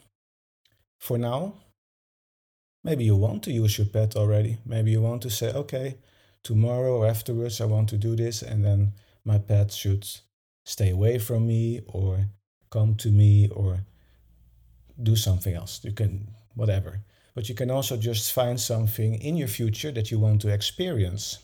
for 0.99 1.19
now, 1.19 1.55
maybe 2.83 3.05
you 3.05 3.17
want 3.17 3.43
to 3.45 3.53
use 3.53 3.77
your 3.77 3.87
pet 3.87 4.17
already. 4.17 4.57
Maybe 4.65 4.91
you 4.91 5.03
want 5.03 5.23
to 5.23 5.31
say, 5.31 5.53
okay, 5.53 5.99
tomorrow 6.43 6.97
or 6.97 7.07
afterwards 7.07 7.61
I 7.61 7.67
want 7.67 7.91
to 7.91 7.99
do 7.99 8.17
this, 8.17 8.43
and 8.43 8.65
then 8.65 8.95
my 9.25 9.39
pet 9.39 9.71
should 9.71 10.07
stay 10.65 10.91
away 10.91 11.19
from 11.19 11.47
me 11.47 11.83
or 11.87 12.27
come 12.71 12.95
to 12.97 13.11
me 13.11 13.49
or 13.51 13.81
do 15.03 15.15
something 15.15 15.55
else. 15.55 15.81
You 15.85 15.93
can, 15.93 16.29
whatever. 16.59 17.01
But 17.35 17.49
you 17.49 17.55
can 17.55 17.71
also 17.71 17.97
just 17.97 18.33
find 18.33 18.61
something 18.61 19.15
in 19.15 19.37
your 19.37 19.49
future 19.49 19.93
that 19.93 20.11
you 20.11 20.19
want 20.19 20.43
to 20.43 20.49
experience. 20.49 21.39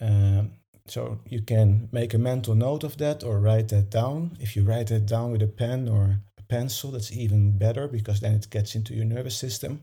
Um, 0.00 0.52
so 0.88 1.20
you 1.28 1.42
can 1.42 1.88
make 1.92 2.12
a 2.12 2.18
mental 2.18 2.56
note 2.56 2.82
of 2.82 2.96
that 2.98 3.22
or 3.22 3.38
write 3.38 3.68
that 3.68 3.90
down. 3.90 4.36
If 4.40 4.56
you 4.56 4.64
write 4.64 4.88
that 4.88 5.06
down 5.06 5.30
with 5.30 5.42
a 5.42 5.46
pen 5.46 5.88
or 5.88 6.18
a 6.36 6.42
pencil, 6.42 6.90
that's 6.90 7.12
even 7.12 7.56
better 7.56 7.86
because 7.86 8.20
then 8.20 8.34
it 8.34 8.50
gets 8.50 8.74
into 8.74 8.94
your 8.94 9.04
nervous 9.04 9.36
system. 9.36 9.82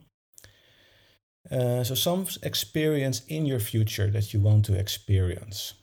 Uh, 1.50 1.84
so, 1.86 1.96
some 1.96 2.28
experience 2.44 3.22
in 3.28 3.46
your 3.46 3.62
future 3.62 4.12
that 4.12 4.34
you 4.34 4.42
want 4.42 4.66
to 4.66 4.78
experience. 4.78 5.74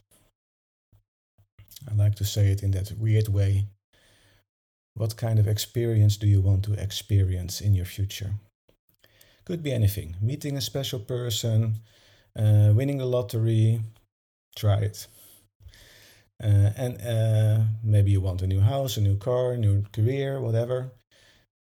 I 1.91 1.95
like 1.95 2.17
to 2.17 2.25
say 2.25 2.49
it 2.53 2.63
in 2.63 2.73
that 2.73 2.93
weird 2.99 3.29
way 3.29 3.69
what 4.97 5.17
kind 5.17 5.39
of 5.39 5.47
experience 5.47 6.17
do 6.17 6.27
you 6.27 6.41
want 6.41 6.65
to 6.65 6.73
experience 6.73 7.61
in 7.61 7.75
your 7.75 7.85
future? 7.85 8.33
Could 9.45 9.63
be 9.63 9.73
anything. 9.73 10.17
Meeting 10.21 10.57
a 10.57 10.61
special 10.61 10.99
person, 10.99 11.81
uh, 12.35 12.73
winning 12.75 12.99
the 12.99 13.05
lottery, 13.05 13.81
try 14.57 14.79
it. 14.79 15.07
Uh, 16.43 16.71
and 16.77 17.01
uh, 17.03 17.65
maybe 17.85 18.11
you 18.11 18.21
want 18.21 18.43
a 18.43 18.47
new 18.47 18.61
house, 18.61 18.97
a 18.97 19.01
new 19.01 19.17
car, 19.17 19.53
a 19.53 19.59
new 19.59 19.85
career, 19.93 20.41
whatever. 20.41 20.91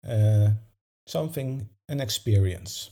Uh, 0.07 0.51
something, 1.07 1.69
an 1.89 2.01
experience. 2.01 2.91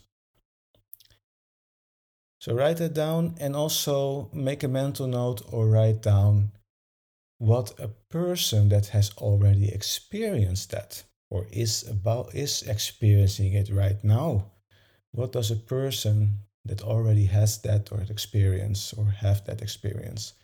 So 2.40 2.54
write 2.54 2.76
that 2.76 2.92
down 2.92 3.36
and 3.40 3.56
also 3.56 4.28
make 4.34 4.62
a 4.62 4.68
mental 4.68 5.06
note 5.06 5.40
or 5.50 5.66
write 5.66 6.02
down 6.02 6.52
what 7.38 7.78
a 7.80 7.88
person 7.88 8.68
that 8.68 8.86
has 8.88 9.10
already 9.18 9.68
experienced 9.68 10.70
that 10.70 11.04
or 11.30 11.46
is 11.50 11.86
about 11.88 12.34
is 12.34 12.62
experiencing 12.62 13.52
it 13.52 13.68
right 13.70 14.02
now 14.04 14.50
what 15.14 15.32
does 15.32 15.50
a 15.50 15.56
person 15.56 16.40
that 16.64 16.82
already 16.82 17.26
has 17.26 17.60
that 17.62 17.92
or 17.92 18.00
experience 18.10 18.92
or 18.94 19.06
have 19.06 19.44
that 19.44 19.62
experience 19.62 20.34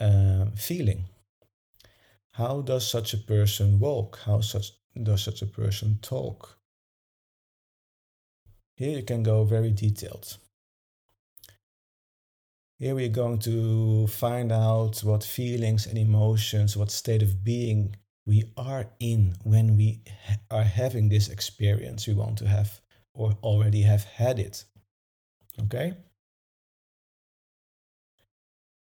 uh, 0.00 0.46
feeling? 0.56 1.04
How 2.32 2.60
does 2.60 2.86
such 2.86 3.14
a 3.14 3.18
person 3.18 3.78
walk? 3.78 4.18
How 4.24 4.40
such 4.40 4.72
does 5.02 5.22
such 5.22 5.40
a 5.40 5.46
person 5.46 5.98
talk? 6.02 6.58
Here 8.76 8.98
you 8.98 9.04
can 9.04 9.22
go 9.22 9.44
very 9.44 9.70
detailed 9.70 10.36
here 12.78 12.94
we're 12.94 13.08
going 13.08 13.38
to 13.38 14.06
find 14.08 14.50
out 14.50 14.98
what 15.04 15.22
feelings 15.22 15.86
and 15.86 15.96
emotions, 15.96 16.76
what 16.76 16.90
state 16.90 17.22
of 17.22 17.44
being 17.44 17.94
we 18.26 18.44
are 18.56 18.86
in 19.00 19.34
when 19.44 19.76
we 19.76 20.00
are 20.50 20.62
having 20.62 21.08
this 21.08 21.28
experience 21.28 22.06
we 22.06 22.14
want 22.14 22.38
to 22.38 22.48
have 22.48 22.80
or 23.14 23.36
already 23.42 23.82
have 23.82 24.04
had 24.04 24.38
it. 24.38 24.64
Okay? 25.62 25.94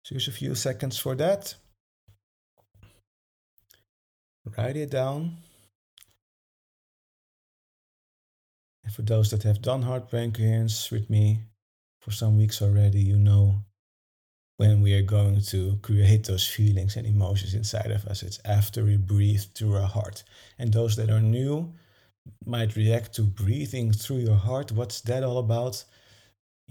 So 0.05 0.15
use 0.15 0.29
a 0.29 0.33
few 0.33 0.55
seconds 0.55 0.99
for 0.99 1.15
that. 1.15 1.55
Write 4.57 4.77
it 4.77 4.91
down. 4.91 5.37
And 8.85 8.93
for 8.93 9.03
those 9.03 9.31
that 9.31 9.45
have 9.45 9.63
done 9.63 9.83
heart 9.83 10.11
with 10.91 11.09
me 11.09 11.41
for 12.01 12.11
some 12.11 12.37
weeks 12.37 12.61
already, 12.61 13.01
you 13.01 13.17
know 13.17 13.63
when 14.61 14.83
we 14.83 14.93
are 14.93 15.01
going 15.01 15.41
to 15.41 15.79
create 15.81 16.25
those 16.27 16.47
feelings 16.47 16.95
and 16.95 17.07
emotions 17.07 17.55
inside 17.55 17.91
of 17.91 18.05
us. 18.05 18.23
It's 18.23 18.39
after 18.45 18.85
we 18.85 18.99
breathe 18.99 19.45
through 19.55 19.75
our 19.75 19.89
heart. 19.89 20.23
And 20.59 20.71
those 20.71 20.97
that 20.97 21.09
are 21.09 21.23
new 21.23 21.73
might 22.45 22.77
react 22.77 23.15
to 23.15 23.23
breathing 23.23 23.91
through 23.91 24.19
your 24.19 24.37
heart. 24.37 24.71
What's 24.71 25.01
that 25.01 25.25
all 25.25 25.39
about? 25.39 25.83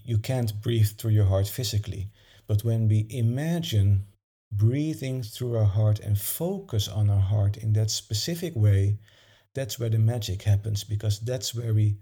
You 0.04 0.20
can't 0.20 0.62
breathe 0.62 0.90
through 1.00 1.14
your 1.14 1.26
heart 1.26 1.48
physically. 1.48 2.12
But 2.46 2.64
when 2.64 2.88
we 2.88 3.08
imagine 3.10 4.06
breathing 4.52 5.24
through 5.24 5.58
our 5.58 5.72
heart 5.80 6.00
and 6.00 6.16
focus 6.16 6.88
on 6.88 7.10
our 7.10 7.26
heart 7.34 7.58
in 7.58 7.74
that 7.74 7.90
specific 7.90 8.56
way, 8.56 9.00
that's 9.56 9.80
where 9.80 9.90
the 9.90 9.98
magic 9.98 10.44
happens 10.44 10.84
because 10.84 11.20
that's 11.22 11.56
where 11.56 11.74
we 11.74 11.98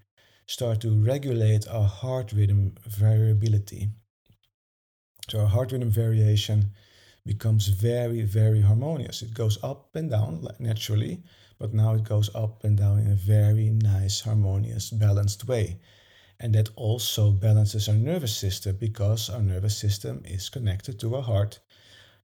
start 0.48 0.82
to 0.82 1.01
regulate 1.01 1.65
our 1.70 1.88
heart 1.88 2.34
rhythm 2.34 2.75
variability. 2.86 3.91
So 5.29 5.41
our 5.41 5.48
heart 5.48 5.74
rhythm 5.74 5.89
variation 5.89 6.72
becomes 7.25 7.67
very, 7.67 8.22
very 8.22 8.62
harmonious. 8.62 9.22
It 9.22 9.34
goes 9.34 9.62
up 9.62 9.93
and 9.96 10.10
down 10.10 10.48
naturally, 10.60 11.22
but 11.60 11.74
now 11.74 11.96
it 11.96 12.05
goes 12.05 12.34
up 12.34 12.63
and 12.63 12.77
down 12.77 13.00
in 13.00 13.12
a 13.12 13.15
very 13.15 13.69
nice, 13.69 14.22
harmonious, 14.22 14.89
balanced 14.89 15.46
way. 15.46 15.81
And 16.39 16.55
that 16.55 16.69
also 16.77 17.31
balances 17.31 17.89
our 17.89 17.96
nervous 17.96 18.38
system 18.38 18.77
because 18.77 19.29
our 19.29 19.41
nervous 19.41 19.75
system 19.75 20.22
is 20.24 20.48
connected 20.48 20.98
to 21.00 21.15
our 21.15 21.24
heart. 21.24 21.60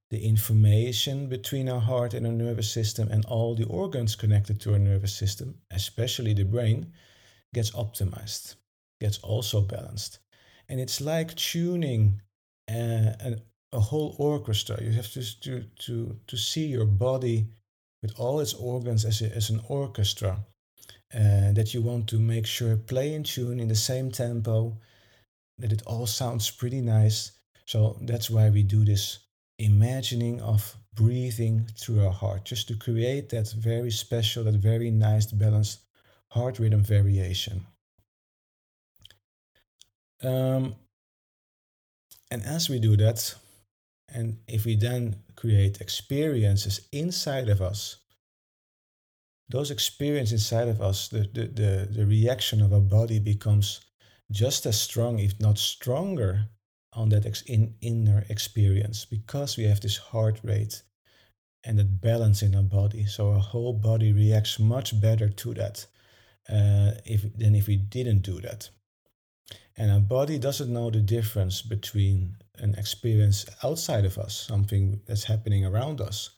The 0.09 0.23
information 0.23 1.27
between 1.27 1.67
our 1.67 1.81
heart 1.81 2.13
and 2.13 2.25
our 2.25 2.31
nervous 2.31 2.71
system 2.71 3.09
and 3.11 3.25
all 3.25 3.55
the 3.55 3.65
organs 3.65 4.15
connected 4.15 4.61
to 4.61 4.73
our 4.73 4.79
nervous 4.79 5.13
system, 5.13 5.55
especially 5.71 6.33
the 6.33 6.45
brain, 6.45 6.93
gets 7.53 7.71
optimized, 7.71 8.55
gets 9.01 9.17
also 9.17 9.59
balanced. 9.59 10.19
And 10.69 10.79
it's 10.79 11.01
like 11.01 11.35
tuning 11.35 12.21
uh, 12.69 13.13
a, 13.19 13.35
a 13.71 13.79
whole 13.79 14.15
orchestra. 14.19 14.81
You 14.81 14.91
have 14.91 15.11
to, 15.11 15.41
to, 15.41 15.63
to, 15.85 16.19
to 16.27 16.37
see 16.37 16.67
your 16.67 16.85
body 16.85 17.47
with 18.01 18.19
all 18.19 18.39
its 18.39 18.53
organs 18.53 19.05
as, 19.05 19.21
a, 19.21 19.35
as 19.35 19.49
an 19.49 19.61
orchestra 19.67 20.39
uh, 21.13 21.51
that 21.53 21.73
you 21.73 21.81
want 21.81 22.07
to 22.09 22.19
make 22.19 22.45
sure 22.45 22.75
play 22.75 23.13
in 23.13 23.23
tune 23.23 23.59
in 23.59 23.67
the 23.67 23.75
same 23.75 24.11
tempo, 24.11 24.77
that 25.57 25.71
it 25.71 25.83
all 25.85 26.07
sounds 26.07 26.49
pretty 26.51 26.81
nice. 26.81 27.31
So 27.65 27.97
that's 28.01 28.29
why 28.29 28.49
we 28.49 28.63
do 28.63 28.83
this 28.83 29.19
imagining 29.59 30.41
of 30.41 30.75
breathing 30.95 31.67
through 31.77 32.05
our 32.05 32.11
heart, 32.11 32.45
just 32.45 32.67
to 32.67 32.75
create 32.75 33.29
that 33.29 33.51
very 33.51 33.91
special, 33.91 34.43
that 34.43 34.55
very 34.55 34.91
nice, 34.91 35.31
balanced 35.31 35.79
heart 36.29 36.59
rhythm 36.59 36.83
variation. 36.83 37.65
Um, 40.23 40.75
and 42.33 42.43
as 42.45 42.67
we 42.67 42.79
do 42.79 42.97
that, 42.97 43.35
and 44.11 44.39
if 44.47 44.65
we 44.65 44.75
then 44.75 45.17
create 45.35 45.81
experiences 45.81 46.87
inside 46.91 47.47
of 47.47 47.61
us, 47.61 47.97
those 49.49 49.69
experiences 49.69 50.41
inside 50.41 50.67
of 50.67 50.81
us, 50.81 51.09
the, 51.09 51.29
the, 51.31 51.45
the, 51.45 51.87
the 51.91 52.05
reaction 52.07 52.59
of 52.63 52.73
our 52.73 52.79
body 52.79 53.19
becomes 53.19 53.81
just 54.31 54.65
as 54.65 54.81
strong, 54.81 55.19
if 55.19 55.39
not 55.39 55.59
stronger, 55.59 56.47
on 56.93 57.09
that 57.09 57.27
ex- 57.27 57.43
in, 57.43 57.75
inner 57.81 58.25
experience 58.29 59.05
because 59.05 59.55
we 59.55 59.65
have 59.65 59.81
this 59.81 59.97
heart 59.97 60.39
rate 60.43 60.81
and 61.63 61.77
that 61.77 62.01
balance 62.01 62.41
in 62.41 62.55
our 62.55 62.63
body. 62.63 63.05
So 63.05 63.31
our 63.31 63.39
whole 63.39 63.73
body 63.73 64.11
reacts 64.11 64.57
much 64.57 64.99
better 64.99 65.29
to 65.29 65.53
that 65.53 65.85
uh, 66.49 66.93
if, 67.05 67.21
than 67.37 67.53
if 67.53 67.67
we 67.67 67.75
didn't 67.75 68.23
do 68.23 68.41
that. 68.41 68.71
And 69.77 69.91
our 69.91 69.99
body 69.99 70.37
doesn't 70.37 70.71
know 70.71 70.89
the 70.91 70.99
difference 70.99 71.61
between 71.61 72.37
an 72.59 72.75
experience 72.75 73.45
outside 73.63 74.05
of 74.05 74.17
us, 74.17 74.45
something 74.47 75.01
that's 75.07 75.23
happening 75.23 75.65
around 75.65 75.99
us, 75.99 76.29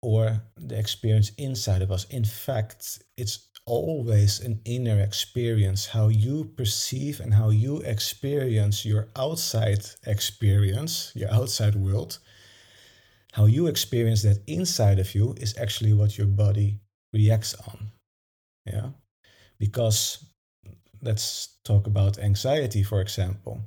or 0.00 0.40
the 0.56 0.78
experience 0.78 1.32
inside 1.36 1.82
of 1.82 1.90
us. 1.90 2.04
In 2.04 2.24
fact, 2.24 3.02
it's 3.16 3.48
always 3.66 4.40
an 4.40 4.60
inner 4.64 4.98
experience, 5.00 5.86
how 5.86 6.08
you 6.08 6.46
perceive 6.56 7.20
and 7.20 7.34
how 7.34 7.50
you 7.50 7.78
experience 7.82 8.84
your 8.84 9.08
outside 9.14 9.84
experience, 10.06 11.12
your 11.14 11.30
outside 11.30 11.74
world. 11.74 12.18
How 13.32 13.44
you 13.44 13.66
experience 13.66 14.22
that 14.22 14.42
inside 14.46 14.98
of 14.98 15.14
you 15.14 15.34
is 15.36 15.56
actually 15.58 15.92
what 15.92 16.16
your 16.16 16.26
body 16.26 16.80
reacts 17.12 17.54
on. 17.54 17.90
Yeah. 18.64 18.88
Because 19.58 20.24
let's 21.02 21.56
talk 21.64 21.86
about 21.86 22.18
anxiety, 22.18 22.82
for 22.82 23.00
example. 23.00 23.60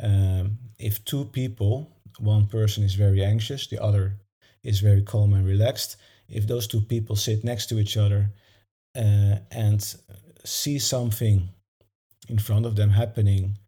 Um, 0.00 0.58
if 0.78 1.04
two 1.04 1.24
people, 1.26 1.90
one 2.18 2.46
person 2.46 2.84
is 2.84 2.94
very 2.94 3.24
anxious, 3.24 3.66
the 3.66 3.82
other 3.82 4.18
is 4.62 4.80
very 4.80 5.02
calm 5.02 5.34
and 5.34 5.46
relaxed, 5.46 5.96
if 6.28 6.46
those 6.46 6.66
two 6.66 6.80
people 6.80 7.16
sit 7.16 7.44
next 7.44 7.66
to 7.68 7.78
each 7.78 7.96
other 7.96 8.30
uh, 8.96 9.36
and 9.50 9.94
see 10.44 10.78
something 10.78 11.48
in 12.28 12.38
front 12.38 12.66
of 12.66 12.76
them 12.76 12.90
happening, 12.90 13.58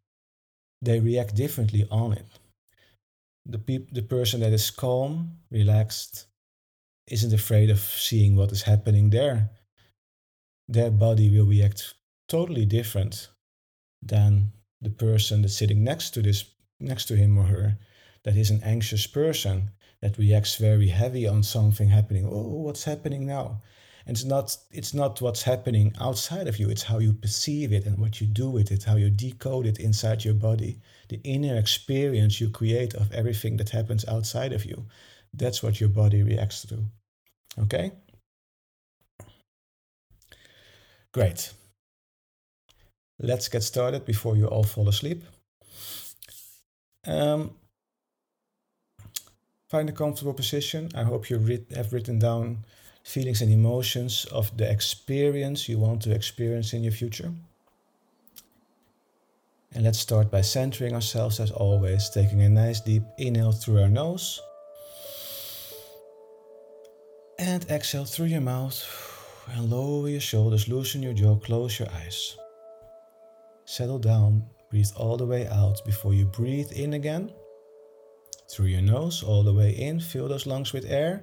they 0.83 1.01
react 1.01 1.35
differently 1.35 1.87
on 1.91 2.13
it. 2.13 2.27
The, 3.47 3.59
peop- 3.59 3.93
the 3.93 4.03
person 4.03 4.41
that 4.41 4.53
is 4.53 4.71
calm, 4.71 5.39
relaxed, 5.51 6.27
isn't 7.09 7.33
afraid 7.33 7.71
of 7.71 7.81
seeing 7.81 8.37
what 8.37 8.53
is 8.53 8.63
happening 8.63 9.11
there. 9.11 9.51
Their 10.69 10.91
body 10.91 11.31
will 11.31 11.47
react 11.47 11.95
totally 12.31 12.65
different 12.65 13.29
than 14.01 14.53
the 14.81 14.89
person 14.89 15.43
that's 15.43 15.57
sitting 15.57 15.85
next 15.85 16.11
to 16.11 16.23
this 16.23 16.45
next 16.79 17.07
to 17.07 17.17
him 17.17 17.37
or 17.37 17.45
her 17.45 17.77
that 18.25 18.37
is 18.37 18.51
an 18.51 18.63
anxious 18.65 19.07
person 19.07 19.71
that 20.01 20.17
reacts 20.17 20.55
very 20.55 20.89
heavy 20.89 21.27
on 21.27 21.43
something 21.43 21.89
happening. 21.89 22.25
Oh 22.25 22.63
what's 22.67 22.85
happening 22.85 23.27
now? 23.27 23.61
And 24.07 24.17
it's 24.17 24.25
not 24.25 24.57
it's 24.71 24.95
not 24.95 25.21
what's 25.21 25.43
happening 25.43 25.93
outside 26.01 26.47
of 26.47 26.59
you. 26.59 26.71
It's 26.71 26.85
how 26.85 26.99
you 26.99 27.13
perceive 27.13 27.73
it 27.73 27.85
and 27.85 27.99
what 27.99 28.21
you 28.21 28.27
do 28.27 28.49
with 28.49 28.71
it 28.71 28.85
how 28.85 28.97
you 28.97 29.11
decode 29.11 29.67
it 29.67 29.81
inside 29.81 30.25
your 30.25 30.35
body. 30.35 30.79
The 31.09 31.21
inner 31.25 31.57
experience 31.59 32.41
you 32.41 32.49
create 32.49 32.95
of 32.95 33.13
everything 33.13 33.57
that 33.57 33.71
happens 33.71 34.07
outside 34.07 34.53
of 34.53 34.65
you. 34.65 34.87
That's 35.35 35.63
what 35.63 35.81
your 35.81 35.91
body 35.91 36.23
reacts 36.23 36.63
to. 36.69 36.85
Okay? 37.59 37.93
Great 41.13 41.53
let's 43.21 43.49
get 43.49 43.63
started 43.63 44.05
before 44.05 44.37
you 44.37 44.47
all 44.47 44.65
fall 44.65 44.89
asleep. 44.89 45.23
Um, 47.07 47.53
find 49.69 49.89
a 49.89 49.93
comfortable 49.93 50.35
position. 50.35 50.91
I 50.95 51.05
hope 51.05 51.31
you 51.31 51.39
have 51.75 51.93
written 51.93 52.19
down 52.19 52.65
feelings 53.05 53.43
and 53.43 53.53
emotions 53.53 54.27
of 54.27 54.57
the 54.57 54.71
experience 54.71 55.69
you 55.69 55.79
want 55.79 56.03
to 56.03 56.13
experience 56.13 56.73
in 56.73 56.83
your 56.83 56.93
future. 56.93 57.33
And 59.73 59.85
let's 59.85 60.01
start 60.01 60.31
by 60.31 60.41
centering 60.41 60.95
ourselves 60.95 61.39
as 61.39 61.53
always, 61.53 62.11
taking 62.11 62.43
a 62.43 62.49
nice 62.49 62.81
deep 62.81 63.05
inhale 63.19 63.53
through 63.53 63.81
our 63.83 63.89
nose 63.89 64.41
and 67.39 67.65
exhale 67.71 68.05
through 68.05 68.27
your 68.27 68.41
mouth. 68.41 68.85
And 69.53 69.71
lower 69.71 70.09
your 70.09 70.21
shoulders, 70.21 70.69
loosen 70.69 71.03
your 71.03 71.15
jaw, 71.15 71.37
close 71.37 71.79
your 71.79 71.89
eyes. 71.91 72.37
Settle 73.71 74.01
down, 74.01 74.43
breathe 74.69 74.91
all 74.97 75.17
the 75.17 75.25
way 75.25 75.47
out 75.47 75.81
before 75.87 76.13
you 76.13 76.25
breathe 76.25 76.73
in 76.73 76.95
again. 76.95 77.31
Through 78.51 78.67
your 78.67 78.83
nose, 78.83 79.23
all 79.23 79.45
the 79.45 79.55
way 79.55 79.71
in, 79.71 80.01
fill 80.01 80.27
those 80.27 80.45
lungs 80.45 80.73
with 80.73 80.91
air. 80.91 81.23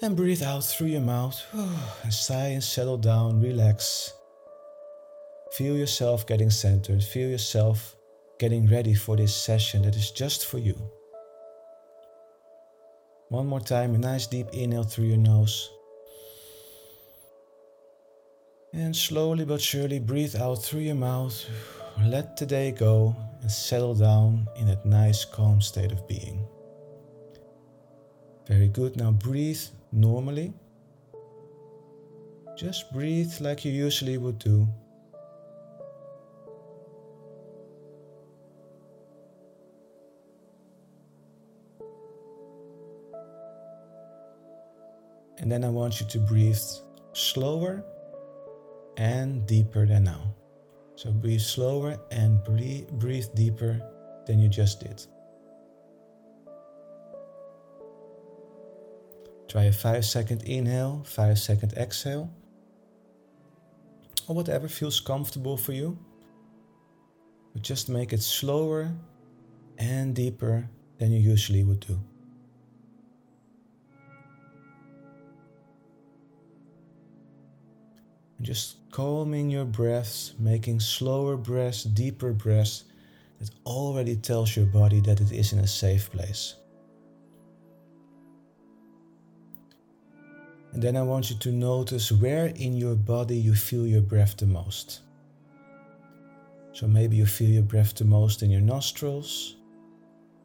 And 0.00 0.16
breathe 0.16 0.42
out 0.42 0.64
through 0.64 0.86
your 0.86 1.02
mouth. 1.02 1.38
And 2.02 2.14
sigh 2.14 2.56
and 2.56 2.64
settle 2.64 2.96
down, 2.96 3.42
relax. 3.42 4.14
Feel 5.52 5.76
yourself 5.76 6.26
getting 6.26 6.48
centered. 6.48 7.04
Feel 7.04 7.28
yourself 7.28 7.94
getting 8.38 8.66
ready 8.66 8.94
for 8.94 9.14
this 9.14 9.36
session 9.36 9.82
that 9.82 9.94
is 9.94 10.12
just 10.12 10.46
for 10.46 10.56
you. 10.56 10.76
One 13.28 13.48
more 13.48 13.60
time, 13.60 13.94
a 13.94 13.98
nice 13.98 14.26
deep 14.26 14.46
inhale 14.54 14.84
through 14.84 15.08
your 15.08 15.18
nose. 15.18 15.68
And 18.74 18.96
slowly 18.96 19.44
but 19.44 19.60
surely 19.60 19.98
breathe 19.98 20.34
out 20.34 20.62
through 20.62 20.80
your 20.80 20.94
mouth. 20.94 21.44
Let 22.06 22.38
the 22.38 22.46
day 22.46 22.72
go 22.72 23.14
and 23.42 23.50
settle 23.50 23.94
down 23.94 24.48
in 24.56 24.66
that 24.66 24.86
nice 24.86 25.26
calm 25.26 25.60
state 25.60 25.92
of 25.92 26.08
being. 26.08 26.46
Very 28.46 28.68
good. 28.68 28.96
Now 28.96 29.10
breathe 29.10 29.60
normally. 29.92 30.54
Just 32.56 32.90
breathe 32.92 33.32
like 33.40 33.62
you 33.64 33.72
usually 33.72 34.16
would 34.16 34.38
do. 34.38 34.66
And 45.38 45.50
then 45.52 45.62
I 45.62 45.68
want 45.68 46.00
you 46.00 46.06
to 46.06 46.18
breathe 46.18 46.58
slower 47.12 47.84
and 48.96 49.46
deeper 49.46 49.86
than 49.86 50.04
now. 50.04 50.34
So 50.96 51.10
breathe 51.10 51.40
slower 51.40 51.98
and 52.10 52.42
breathe 52.44 53.26
deeper 53.34 53.80
than 54.26 54.38
you 54.38 54.48
just 54.48 54.80
did. 54.80 55.04
Try 59.48 59.64
a 59.64 59.72
5 59.72 60.04
second 60.04 60.44
inhale, 60.44 61.02
5 61.04 61.38
second 61.38 61.72
exhale, 61.74 62.30
or 64.28 64.36
whatever 64.36 64.68
feels 64.68 65.00
comfortable 65.00 65.56
for 65.56 65.72
you. 65.72 65.98
But 67.52 67.62
just 67.62 67.88
make 67.88 68.12
it 68.12 68.22
slower 68.22 68.90
and 69.78 70.14
deeper 70.14 70.68
than 70.98 71.12
you 71.12 71.18
usually 71.18 71.64
would 71.64 71.80
do. 71.80 71.98
Just 78.42 78.76
calming 78.90 79.50
your 79.50 79.64
breaths, 79.64 80.34
making 80.38 80.80
slower 80.80 81.36
breaths, 81.36 81.84
deeper 81.84 82.32
breaths 82.32 82.84
that 83.40 83.50
already 83.64 84.16
tells 84.16 84.56
your 84.56 84.66
body 84.66 85.00
that 85.00 85.20
it 85.20 85.32
is 85.32 85.52
in 85.52 85.60
a 85.60 85.66
safe 85.66 86.10
place. 86.10 86.56
And 90.72 90.82
then 90.82 90.96
I 90.96 91.02
want 91.02 91.30
you 91.30 91.36
to 91.36 91.52
notice 91.52 92.10
where 92.10 92.46
in 92.46 92.76
your 92.76 92.94
body 92.94 93.36
you 93.36 93.54
feel 93.54 93.86
your 93.86 94.00
breath 94.00 94.36
the 94.36 94.46
most. 94.46 95.00
So 96.72 96.86
maybe 96.86 97.16
you 97.16 97.26
feel 97.26 97.50
your 97.50 97.62
breath 97.62 97.94
the 97.94 98.04
most 98.04 98.42
in 98.42 98.50
your 98.50 98.62
nostrils. 98.62 99.56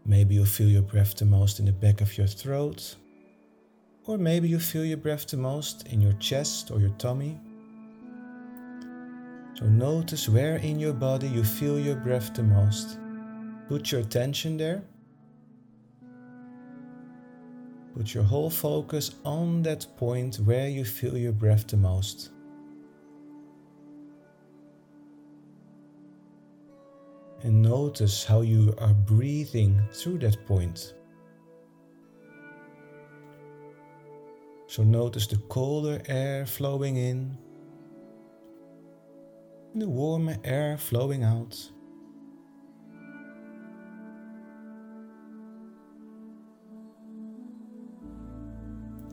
Maybe 0.06 0.36
you 0.36 0.46
feel 0.46 0.68
your 0.68 0.82
breath 0.82 1.16
the 1.16 1.26
most 1.26 1.60
in 1.60 1.66
the 1.66 1.72
back 1.72 2.02
of 2.02 2.18
your 2.18 2.28
throat. 2.28 2.96
Or 4.06 4.18
maybe 4.18 4.50
you 4.50 4.60
feel 4.60 4.84
your 4.84 4.98
breath 4.98 5.28
the 5.28 5.38
most 5.38 5.88
in 5.88 6.02
your 6.02 6.14
chest 6.14 6.72
or 6.72 6.80
your 6.80 6.96
tummy. 6.98 7.40
So 9.58 9.65
notice 9.65 10.30
where 10.30 10.58
in 10.58 10.80
your 10.80 10.93
body 10.93 11.28
you 11.28 11.43
feel 11.43 11.80
your 11.80 11.96
breath 11.96 12.32
the 12.36 12.43
most. 12.43 13.00
Put 13.67 13.91
your 13.91 14.02
attention 14.02 14.56
there. 14.56 14.84
Put 17.96 18.13
your 18.13 18.24
whole 18.24 18.52
focus 18.52 19.15
on 19.26 19.63
that 19.63 19.88
point 19.98 20.36
where 20.36 20.70
you 20.70 20.86
feel 20.86 21.17
your 21.17 21.32
breath 21.32 21.65
the 21.65 21.78
most. 21.78 22.30
And 27.41 27.63
notice 27.63 28.24
how 28.24 28.41
you 28.41 28.76
are 28.78 28.93
breathing 28.93 29.82
through 29.91 30.20
that 30.20 30.46
point. 30.46 30.93
So 34.67 34.84
notice 34.84 35.26
the 35.26 35.38
colder 35.50 36.00
air 36.08 36.46
flowing 36.46 36.98
in 36.98 37.39
the 39.80 39.88
warm 39.88 40.30
air 40.44 40.78
flowing 40.78 41.24
out. 41.24 41.72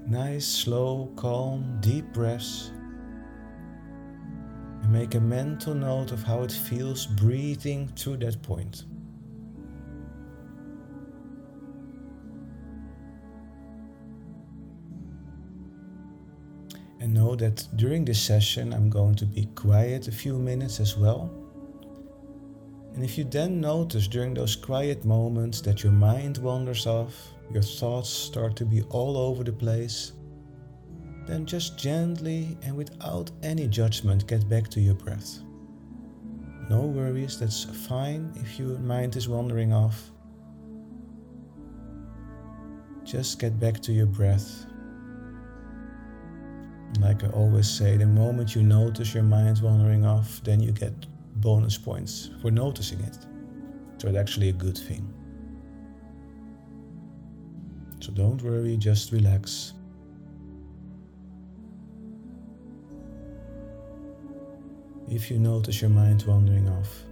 Nice, 0.06 0.46
slow, 0.46 1.10
calm, 1.16 1.78
deep 1.80 2.12
breaths. 2.12 2.70
And 4.82 4.92
make 4.92 5.14
a 5.14 5.20
mental 5.20 5.74
note 5.74 6.12
of 6.12 6.22
how 6.22 6.42
it 6.42 6.52
feels 6.52 7.06
breathing 7.06 7.88
through 7.96 8.18
that 8.18 8.42
point. 8.42 8.84
And 17.04 17.12
know 17.12 17.36
that 17.36 17.68
during 17.76 18.06
this 18.06 18.18
session 18.18 18.72
I'm 18.72 18.88
going 18.88 19.14
to 19.16 19.26
be 19.26 19.44
quiet 19.54 20.08
a 20.08 20.10
few 20.10 20.38
minutes 20.38 20.80
as 20.80 20.96
well. 20.96 21.30
And 22.94 23.04
if 23.04 23.18
you 23.18 23.24
then 23.24 23.60
notice 23.60 24.08
during 24.08 24.32
those 24.32 24.56
quiet 24.56 25.04
moments 25.04 25.60
that 25.60 25.82
your 25.82 25.92
mind 25.92 26.38
wanders 26.38 26.86
off, 26.86 27.14
your 27.52 27.62
thoughts 27.62 28.08
start 28.08 28.56
to 28.56 28.64
be 28.64 28.80
all 28.84 29.18
over 29.18 29.44
the 29.44 29.52
place, 29.52 30.12
then 31.26 31.44
just 31.44 31.76
gently 31.76 32.56
and 32.62 32.74
without 32.74 33.30
any 33.42 33.68
judgment 33.68 34.26
get 34.26 34.48
back 34.48 34.68
to 34.70 34.80
your 34.80 34.94
breath. 34.94 35.40
No 36.70 36.86
worries, 36.86 37.38
that's 37.38 37.64
fine 37.86 38.32
if 38.36 38.58
your 38.58 38.78
mind 38.78 39.14
is 39.16 39.28
wandering 39.28 39.74
off. 39.74 40.10
Just 43.04 43.38
get 43.38 43.60
back 43.60 43.82
to 43.82 43.92
your 43.92 44.06
breath. 44.06 44.64
Like 47.00 47.24
I 47.24 47.28
always 47.28 47.68
say, 47.68 47.96
the 47.96 48.06
moment 48.06 48.54
you 48.54 48.62
notice 48.62 49.14
your 49.14 49.24
mind 49.24 49.60
wandering 49.60 50.04
off, 50.06 50.40
then 50.44 50.60
you 50.60 50.72
get 50.72 50.92
bonus 51.36 51.76
points 51.76 52.30
for 52.40 52.50
noticing 52.50 53.00
it. 53.00 53.18
So 53.98 54.08
it's 54.08 54.16
actually 54.16 54.48
a 54.48 54.52
good 54.52 54.78
thing. 54.78 55.12
So 58.00 58.12
don't 58.12 58.40
worry, 58.42 58.76
just 58.76 59.12
relax. 59.12 59.72
If 65.08 65.30
you 65.30 65.38
notice 65.38 65.80
your 65.80 65.90
mind 65.90 66.24
wandering 66.26 66.68
off, 66.68 67.04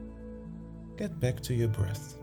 get 0.96 1.18
back 1.20 1.40
to 1.42 1.54
your 1.54 1.68
breath. 1.68 2.18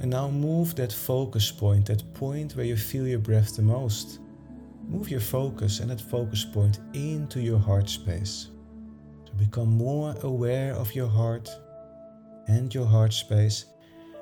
And 0.00 0.10
now 0.10 0.30
move 0.30 0.74
that 0.76 0.92
focus 0.92 1.50
point, 1.50 1.86
that 1.86 2.14
point 2.14 2.54
where 2.54 2.66
you 2.66 2.76
feel 2.76 3.06
your 3.06 3.18
breath 3.18 3.56
the 3.56 3.62
most. 3.62 4.20
Move 4.86 5.10
your 5.10 5.20
focus 5.20 5.80
and 5.80 5.90
that 5.90 6.00
focus 6.00 6.44
point 6.44 6.80
into 6.92 7.40
your 7.40 7.58
heart 7.58 7.88
space. 7.88 8.48
To 9.26 9.32
become 9.32 9.76
more 9.76 10.14
aware 10.22 10.74
of 10.74 10.94
your 10.94 11.08
heart 11.08 11.48
and 12.48 12.72
your 12.72 12.86
heart 12.86 13.12
space 13.12 13.66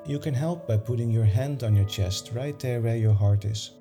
you 0.07 0.19
can 0.19 0.35
help 0.35 0.67
by 0.67 0.77
putting 0.77 1.09
your 1.09 1.25
hand 1.25 1.63
on 1.63 1.75
your 1.75 1.85
chest, 1.85 2.31
right 2.33 2.59
there 2.59 2.79
where 2.79 2.95
your 2.95 3.13
heart 3.13 3.43
is. 3.43 3.71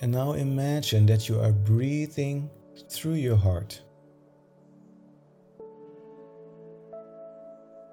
And 0.00 0.12
now 0.12 0.34
imagine 0.34 1.06
that 1.06 1.28
you 1.28 1.40
are 1.40 1.50
breathing 1.50 2.48
through 2.88 3.14
your 3.14 3.36
heart. 3.36 3.82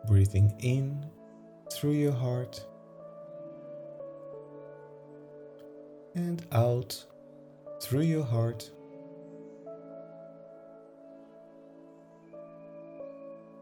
Breathing 0.08 0.54
in 0.60 1.06
through 1.72 1.94
your 1.94 2.14
heart 2.14 2.64
and 6.14 6.46
out 6.52 7.04
through 7.82 8.02
your 8.02 8.24
heart. 8.24 8.70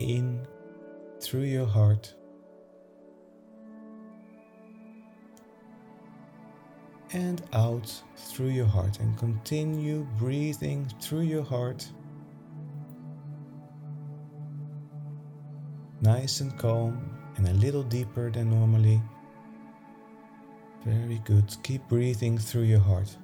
in 0.04 0.46
through 1.22 1.44
your 1.44 1.66
heart 1.66 2.14
and 7.14 7.42
out 7.54 7.90
through 8.18 8.50
your 8.50 8.66
heart 8.66 9.00
and 9.00 9.18
continue 9.18 10.06
breathing 10.18 10.92
through 11.00 11.22
your 11.22 11.44
heart 11.44 11.88
nice 16.04 16.42
and 16.42 16.58
calm 16.60 17.00
and 17.38 17.48
a 17.48 17.54
little 17.54 17.82
deeper 17.82 18.30
than 18.30 18.50
normally. 18.50 19.02
Very 20.86 21.22
good. 21.24 21.46
Keep 21.64 21.88
breathing 21.88 22.38
through 22.38 22.64
your 22.64 22.82
heart. 22.82 23.16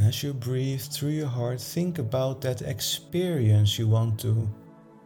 As 0.00 0.22
you 0.22 0.32
breathe 0.32 0.80
through 0.80 1.10
your 1.10 1.26
heart, 1.26 1.60
think 1.60 1.98
about 1.98 2.40
that 2.42 2.62
experience 2.62 3.80
you 3.80 3.88
want 3.88 4.20
to 4.20 4.48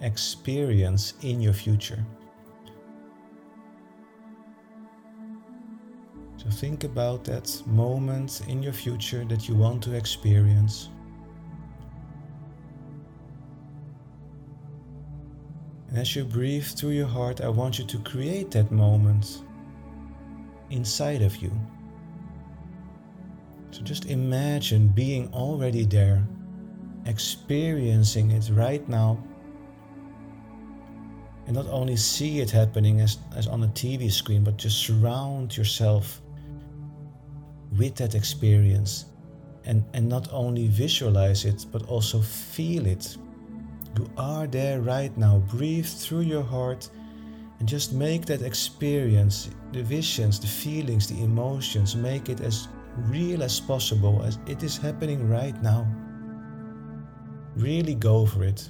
experience 0.02 1.14
in 1.22 1.40
your 1.40 1.54
future. 1.54 2.04
So 6.42 6.50
think 6.50 6.82
about 6.82 7.22
that 7.24 7.62
moment 7.66 8.42
in 8.48 8.64
your 8.64 8.72
future 8.72 9.24
that 9.26 9.48
you 9.48 9.54
want 9.54 9.80
to 9.84 9.94
experience. 9.94 10.88
And 15.88 15.98
as 15.98 16.16
you 16.16 16.24
breathe 16.24 16.64
through 16.64 16.90
your 16.90 17.06
heart, 17.06 17.40
I 17.42 17.48
want 17.48 17.78
you 17.78 17.84
to 17.84 17.98
create 17.98 18.50
that 18.52 18.72
moment 18.72 19.42
inside 20.70 21.22
of 21.22 21.36
you. 21.36 21.52
So 23.70 23.82
just 23.82 24.06
imagine 24.06 24.88
being 24.88 25.32
already 25.32 25.84
there, 25.84 26.26
experiencing 27.06 28.32
it 28.32 28.50
right 28.52 28.86
now. 28.88 29.22
And 31.46 31.54
not 31.54 31.66
only 31.68 31.94
see 31.94 32.40
it 32.40 32.50
happening 32.50 33.00
as, 33.00 33.18
as 33.36 33.46
on 33.46 33.62
a 33.62 33.68
TV 33.68 34.10
screen, 34.10 34.42
but 34.42 34.56
just 34.56 34.84
surround 34.84 35.56
yourself 35.56 36.20
with 37.78 37.94
that 37.96 38.14
experience 38.14 39.06
and, 39.64 39.84
and 39.94 40.08
not 40.08 40.28
only 40.32 40.66
visualize 40.68 41.44
it, 41.44 41.66
but 41.70 41.86
also 41.88 42.20
feel 42.20 42.86
it. 42.86 43.16
You 43.96 44.10
are 44.16 44.46
there 44.46 44.80
right 44.80 45.16
now. 45.16 45.38
Breathe 45.50 45.86
through 45.86 46.22
your 46.22 46.42
heart 46.42 46.88
and 47.58 47.68
just 47.68 47.92
make 47.92 48.26
that 48.26 48.42
experience, 48.42 49.50
the 49.72 49.82
visions, 49.82 50.40
the 50.40 50.46
feelings, 50.46 51.06
the 51.06 51.22
emotions, 51.22 51.94
make 51.94 52.28
it 52.28 52.40
as 52.40 52.68
real 53.08 53.42
as 53.42 53.60
possible 53.60 54.22
as 54.24 54.38
it 54.46 54.62
is 54.62 54.76
happening 54.76 55.28
right 55.28 55.60
now. 55.62 55.86
Really 57.56 57.94
go 57.94 58.26
for 58.26 58.44
it. 58.44 58.68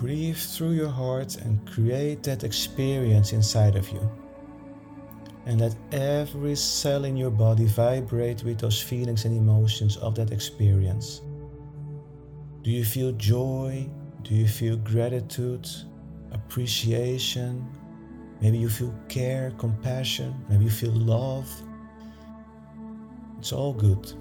Breathe 0.00 0.38
through 0.38 0.70
your 0.70 0.88
heart 0.88 1.36
and 1.36 1.60
create 1.70 2.22
that 2.22 2.42
experience 2.42 3.34
inside 3.34 3.76
of 3.76 3.86
you. 3.90 4.00
And 5.44 5.60
let 5.60 5.76
every 5.92 6.56
cell 6.56 7.04
in 7.04 7.18
your 7.18 7.30
body 7.30 7.66
vibrate 7.66 8.42
with 8.42 8.60
those 8.60 8.80
feelings 8.80 9.26
and 9.26 9.36
emotions 9.36 9.98
of 9.98 10.14
that 10.14 10.32
experience. 10.32 11.20
Do 12.62 12.70
you 12.70 12.82
feel 12.82 13.12
joy? 13.12 13.90
Do 14.22 14.34
you 14.34 14.48
feel 14.48 14.78
gratitude, 14.78 15.68
appreciation? 16.32 17.68
Maybe 18.40 18.56
you 18.56 18.70
feel 18.70 18.94
care, 19.10 19.52
compassion. 19.58 20.34
Maybe 20.48 20.64
you 20.64 20.70
feel 20.70 20.92
love. 20.92 21.46
It's 23.38 23.52
all 23.52 23.74
good. 23.74 24.14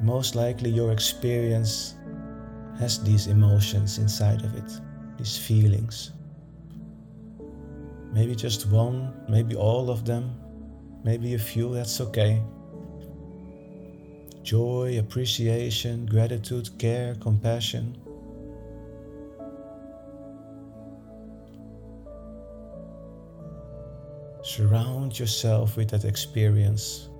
Most 0.00 0.34
likely, 0.34 0.70
your 0.70 0.90
experience 0.90 1.94
has 2.78 3.02
these 3.02 3.26
emotions 3.26 3.98
inside 3.98 4.44
of 4.44 4.54
it, 4.54 4.70
these 5.16 5.36
feelings. 5.36 6.12
Maybe 8.12 8.34
just 8.34 8.66
one, 8.70 9.12
maybe 9.28 9.54
all 9.56 9.90
of 9.90 10.04
them, 10.04 10.34
maybe 11.04 11.34
a 11.34 11.38
few, 11.38 11.74
that's 11.74 12.00
okay. 12.00 12.42
Joy, 14.42 14.98
appreciation, 14.98 16.06
gratitude, 16.06 16.70
care, 16.78 17.14
compassion. 17.16 17.96
Surround 24.42 25.18
yourself 25.18 25.76
with 25.76 25.90
that 25.90 26.04
experience. 26.06 27.10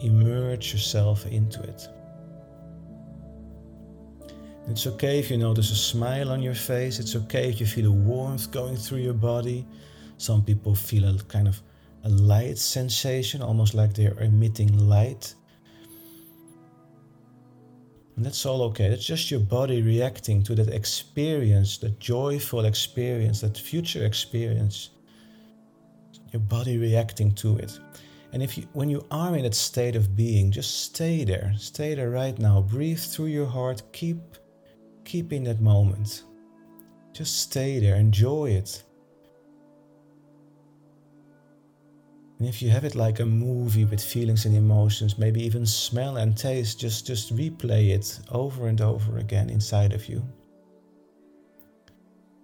Immerse 0.00 0.72
yourself 0.72 1.24
into 1.26 1.62
it. 1.62 1.88
It's 4.68 4.84
okay 4.88 5.20
if 5.20 5.30
you 5.30 5.38
notice 5.38 5.70
a 5.70 5.76
smile 5.76 6.30
on 6.32 6.42
your 6.42 6.54
face. 6.54 6.98
It's 6.98 7.14
okay 7.14 7.50
if 7.50 7.60
you 7.60 7.66
feel 7.66 7.86
a 7.86 7.92
warmth 7.92 8.50
going 8.50 8.76
through 8.76 8.98
your 8.98 9.14
body. 9.14 9.64
Some 10.18 10.42
people 10.42 10.74
feel 10.74 11.08
a 11.08 11.18
kind 11.24 11.46
of 11.46 11.62
a 12.02 12.08
light 12.08 12.58
sensation, 12.58 13.42
almost 13.42 13.74
like 13.74 13.94
they're 13.94 14.18
emitting 14.18 14.76
light. 14.76 15.34
And 18.16 18.24
that's 18.24 18.44
all 18.44 18.62
okay. 18.62 18.88
That's 18.88 19.04
just 19.04 19.30
your 19.30 19.40
body 19.40 19.82
reacting 19.82 20.42
to 20.44 20.54
that 20.56 20.68
experience, 20.68 21.78
that 21.78 22.00
joyful 22.00 22.64
experience, 22.64 23.42
that 23.42 23.56
future 23.56 24.04
experience. 24.04 24.90
Your 26.32 26.40
body 26.40 26.76
reacting 26.76 27.32
to 27.36 27.56
it. 27.58 27.78
And 28.32 28.42
if 28.42 28.58
you, 28.58 28.66
when 28.72 28.88
you 28.88 29.06
are 29.12 29.36
in 29.36 29.44
that 29.44 29.54
state 29.54 29.94
of 29.94 30.16
being, 30.16 30.50
just 30.50 30.82
stay 30.82 31.22
there. 31.24 31.54
Stay 31.56 31.94
there 31.94 32.10
right 32.10 32.36
now. 32.36 32.62
Breathe 32.62 32.98
through 32.98 33.26
your 33.26 33.46
heart. 33.46 33.82
Keep 33.92 34.18
keep 35.06 35.32
in 35.32 35.44
that 35.44 35.60
moment. 35.60 36.24
Just 37.12 37.38
stay 37.38 37.78
there, 37.78 37.96
enjoy 37.96 38.50
it. 38.50 38.82
And 42.38 42.46
if 42.46 42.60
you 42.60 42.68
have 42.68 42.84
it 42.84 42.94
like 42.94 43.20
a 43.20 43.24
movie 43.24 43.86
with 43.86 44.02
feelings 44.02 44.44
and 44.44 44.54
emotions, 44.54 45.16
maybe 45.16 45.42
even 45.42 45.64
smell 45.64 46.18
and 46.18 46.36
taste, 46.36 46.78
just, 46.78 47.06
just 47.06 47.34
replay 47.34 47.94
it 47.94 48.20
over 48.30 48.66
and 48.66 48.82
over 48.82 49.16
again 49.16 49.48
inside 49.48 49.94
of 49.94 50.06
you. 50.06 50.22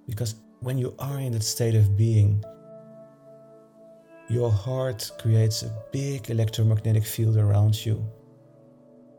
Because 0.06 0.36
when 0.60 0.78
you 0.78 0.94
are 0.98 1.18
in 1.18 1.32
that 1.32 1.42
state 1.42 1.74
of 1.74 1.94
being, 1.96 2.42
your 4.30 4.50
heart 4.50 5.10
creates 5.18 5.62
a 5.62 5.74
big 5.92 6.30
electromagnetic 6.30 7.04
field 7.04 7.36
around 7.36 7.84
you 7.84 8.02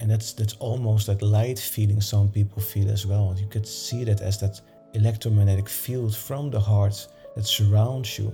and 0.04 0.12
that's 0.12 0.34
that's 0.34 0.58
almost 0.60 1.08
that 1.08 1.22
light 1.22 1.58
feeling 1.58 2.02
some 2.02 2.28
people 2.30 2.62
feel 2.62 2.90
as 2.92 3.06
well. 3.06 3.34
You 3.40 3.48
could 3.48 3.66
see 3.66 4.04
that 4.04 4.20
as 4.20 4.38
that 4.42 4.60
electromagnetic 4.94 5.70
field 5.70 6.14
from 6.14 6.52
the 6.52 6.60
heart 6.60 7.08
that 7.36 7.46
surrounds 7.46 8.20
you. 8.20 8.34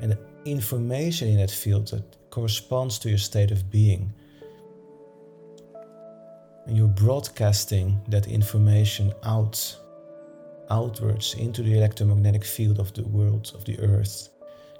And 0.00 0.12
the 0.12 0.18
information 0.46 1.28
in 1.28 1.36
that 1.36 1.50
field 1.50 1.88
that 1.88 2.16
corresponds 2.30 2.98
to 3.00 3.10
your 3.10 3.18
state 3.18 3.50
of 3.50 3.70
being. 3.70 4.10
And 6.66 6.74
you're 6.74 6.88
broadcasting 6.88 8.00
that 8.08 8.26
information 8.26 9.12
out 9.22 9.76
outwards 10.70 11.34
into 11.34 11.62
the 11.62 11.76
electromagnetic 11.76 12.44
field 12.44 12.80
of 12.80 12.94
the 12.94 13.04
world 13.08 13.52
of 13.54 13.66
the 13.66 13.78
earth. 13.80 14.30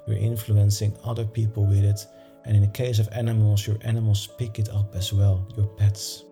You're 0.07 0.17
influencing 0.17 0.97
other 1.03 1.25
people 1.25 1.67
with 1.67 1.83
it. 1.83 2.07
And 2.45 2.55
in 2.55 2.63
the 2.63 2.77
case 2.83 2.97
of 2.97 3.07
animals 3.11 3.67
your 3.67 3.77
animals 3.83 4.25
pick 4.25 4.57
it 4.57 4.69
up 4.69 4.95
as 4.95 5.13
well 5.13 5.47
your 5.55 5.67
pets 5.67 6.23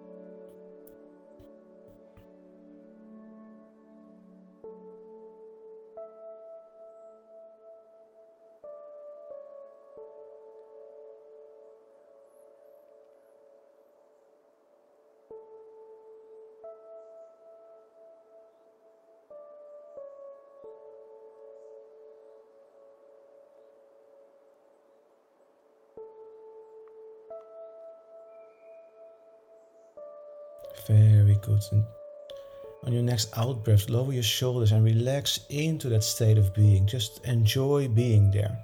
On 32.84 32.94
your 32.94 33.04
next 33.04 33.38
out 33.38 33.64
breath, 33.64 33.90
lower 33.90 34.14
your 34.14 34.24
shoulders 34.24 34.72
and 34.72 34.84
relax 34.84 35.42
into 35.50 35.90
that 35.90 36.04
state 36.04 36.38
of 36.38 36.54
being. 36.54 36.88
Just 36.88 37.26
enjoy 37.26 37.88
being 37.88 38.32
there. 38.32 38.58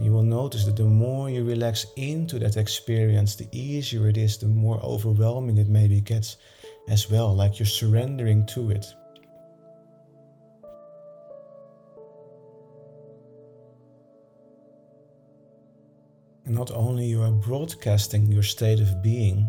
You 0.00 0.12
will 0.12 0.22
notice 0.22 0.64
that 0.64 0.76
the 0.76 0.84
more 0.84 1.28
you 1.28 1.44
relax 1.44 1.86
into 1.96 2.38
that 2.38 2.56
experience, 2.56 3.34
the 3.34 3.48
easier 3.52 4.08
it 4.08 4.16
is, 4.16 4.38
the 4.38 4.46
more 4.46 4.80
overwhelming 4.80 5.58
it 5.58 5.68
maybe 5.68 6.00
gets 6.00 6.38
as 6.88 7.10
well, 7.10 7.34
like 7.34 7.58
you're 7.58 7.66
surrendering 7.66 8.46
to 8.46 8.70
it. 8.70 8.94
Not 16.46 16.70
only 16.72 17.06
you 17.06 17.22
are 17.22 17.30
broadcasting 17.30 18.30
your 18.30 18.42
state 18.42 18.80
of 18.80 19.02
being, 19.02 19.48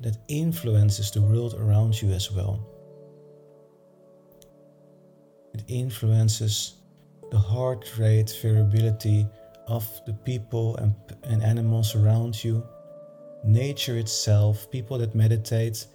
that 0.00 0.18
influences 0.28 1.10
the 1.10 1.20
world 1.20 1.54
around 1.54 2.00
you 2.00 2.10
as 2.10 2.30
well. 2.30 2.66
It 5.54 5.64
influences 5.66 6.74
the 7.30 7.38
heart 7.38 7.98
rate 7.98 8.36
variability 8.42 9.26
of 9.66 9.86
the 10.06 10.14
people 10.14 10.76
and, 10.76 10.94
and 11.24 11.42
animals 11.42 11.94
around 11.94 12.42
you, 12.42 12.66
nature 13.44 13.98
itself, 13.98 14.70
people 14.70 14.98
that 14.98 15.14
meditate, 15.14 15.86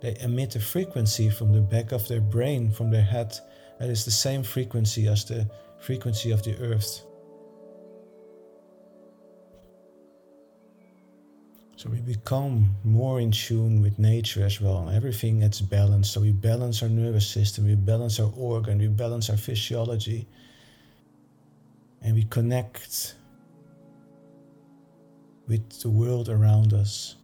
they 0.00 0.16
emit 0.20 0.56
a 0.56 0.60
frequency 0.60 1.28
from 1.28 1.52
the 1.52 1.60
back 1.60 1.92
of 1.92 2.06
their 2.08 2.20
brain, 2.20 2.70
from 2.70 2.90
their 2.90 3.02
head, 3.02 3.38
that 3.78 3.90
is 3.90 4.04
the 4.04 4.10
same 4.10 4.42
frequency 4.42 5.08
as 5.08 5.24
the 5.24 5.48
frequency 5.78 6.30
of 6.30 6.42
the 6.42 6.56
earth. 6.58 7.04
So 11.78 11.88
we 11.90 12.00
become 12.00 12.74
more 12.82 13.20
in 13.20 13.30
tune 13.30 13.80
with 13.80 14.00
nature 14.00 14.44
as 14.44 14.60
well. 14.60 14.90
Everything 14.92 15.38
gets 15.38 15.60
balanced. 15.60 16.12
So 16.12 16.20
we 16.20 16.32
balance 16.32 16.82
our 16.82 16.88
nervous 16.88 17.24
system, 17.24 17.66
we 17.66 17.76
balance 17.76 18.18
our 18.18 18.32
organ, 18.36 18.78
we 18.78 18.88
balance 18.88 19.30
our 19.30 19.36
physiology, 19.36 20.26
and 22.02 22.16
we 22.16 22.24
connect 22.24 23.14
with 25.46 25.80
the 25.80 25.88
world 25.88 26.28
around 26.28 26.74
us 26.74 27.14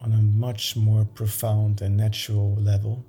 on 0.00 0.12
a 0.12 0.22
much 0.22 0.74
more 0.74 1.04
profound 1.04 1.82
and 1.82 1.94
natural 1.94 2.54
level. 2.54 3.04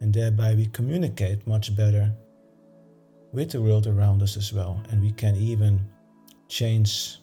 And 0.00 0.10
thereby 0.10 0.54
we 0.54 0.68
communicate 0.68 1.46
much 1.46 1.76
better 1.76 2.10
with 3.30 3.50
the 3.50 3.60
world 3.60 3.86
around 3.86 4.22
us 4.22 4.38
as 4.38 4.54
well. 4.54 4.82
And 4.88 5.02
we 5.02 5.12
can 5.12 5.36
even 5.36 5.86
change 6.48 7.18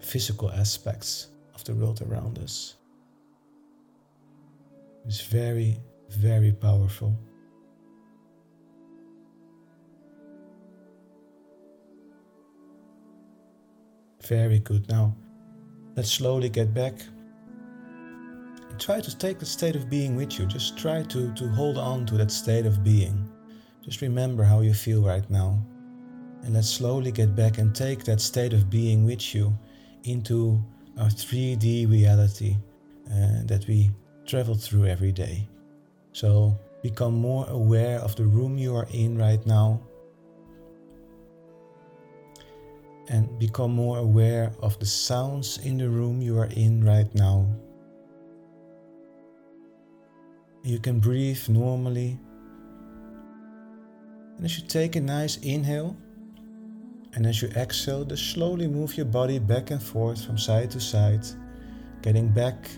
physical 0.00 0.50
aspects 0.50 1.28
the 1.66 1.74
world 1.74 2.02
around 2.02 2.38
us. 2.38 2.76
It's 5.04 5.20
very, 5.20 5.78
very 6.10 6.52
powerful. 6.52 7.16
Very 14.26 14.58
good. 14.58 14.88
Now, 14.88 15.14
let's 15.94 16.10
slowly 16.10 16.48
get 16.48 16.74
back. 16.74 16.94
Try 18.78 19.00
to 19.00 19.16
take 19.16 19.38
the 19.38 19.46
state 19.46 19.76
of 19.76 19.88
being 19.88 20.16
with 20.16 20.38
you. 20.38 20.46
Just 20.46 20.76
try 20.76 21.02
to, 21.04 21.32
to 21.34 21.48
hold 21.48 21.78
on 21.78 22.04
to 22.06 22.16
that 22.16 22.30
state 22.30 22.66
of 22.66 22.82
being. 22.82 23.28
Just 23.82 24.00
remember 24.02 24.42
how 24.42 24.60
you 24.60 24.74
feel 24.74 25.02
right 25.02 25.28
now. 25.30 25.64
And 26.42 26.54
let's 26.54 26.68
slowly 26.68 27.12
get 27.12 27.34
back 27.36 27.58
and 27.58 27.74
take 27.74 28.04
that 28.04 28.20
state 28.20 28.52
of 28.52 28.68
being 28.68 29.04
with 29.04 29.34
you 29.34 29.56
into 30.04 30.62
our 30.98 31.08
3D 31.08 31.90
reality 31.90 32.56
uh, 33.10 33.42
that 33.44 33.66
we 33.68 33.90
travel 34.26 34.54
through 34.54 34.86
every 34.86 35.12
day. 35.12 35.46
So 36.12 36.58
become 36.82 37.14
more 37.14 37.46
aware 37.48 37.98
of 38.00 38.16
the 38.16 38.24
room 38.24 38.56
you 38.56 38.74
are 38.74 38.88
in 38.92 39.18
right 39.18 39.44
now 39.46 39.80
and 43.08 43.38
become 43.38 43.72
more 43.72 43.98
aware 43.98 44.52
of 44.60 44.78
the 44.78 44.86
sounds 44.86 45.58
in 45.58 45.78
the 45.78 45.88
room 45.88 46.20
you 46.20 46.38
are 46.38 46.48
in 46.56 46.84
right 46.84 47.12
now. 47.14 47.46
You 50.62 50.78
can 50.80 50.98
breathe 50.98 51.48
normally. 51.48 52.18
And 54.36 54.44
as 54.44 54.58
you 54.58 54.66
take 54.66 54.96
a 54.96 55.00
nice 55.00 55.36
inhale, 55.38 55.96
and 57.16 57.26
as 57.26 57.40
you 57.40 57.48
exhale, 57.56 58.04
just 58.04 58.32
slowly 58.32 58.68
move 58.68 58.94
your 58.98 59.06
body 59.06 59.38
back 59.38 59.70
and 59.70 59.82
forth 59.82 60.22
from 60.22 60.36
side 60.36 60.70
to 60.72 60.80
side, 60.80 61.26
getting 62.02 62.28
back 62.28 62.68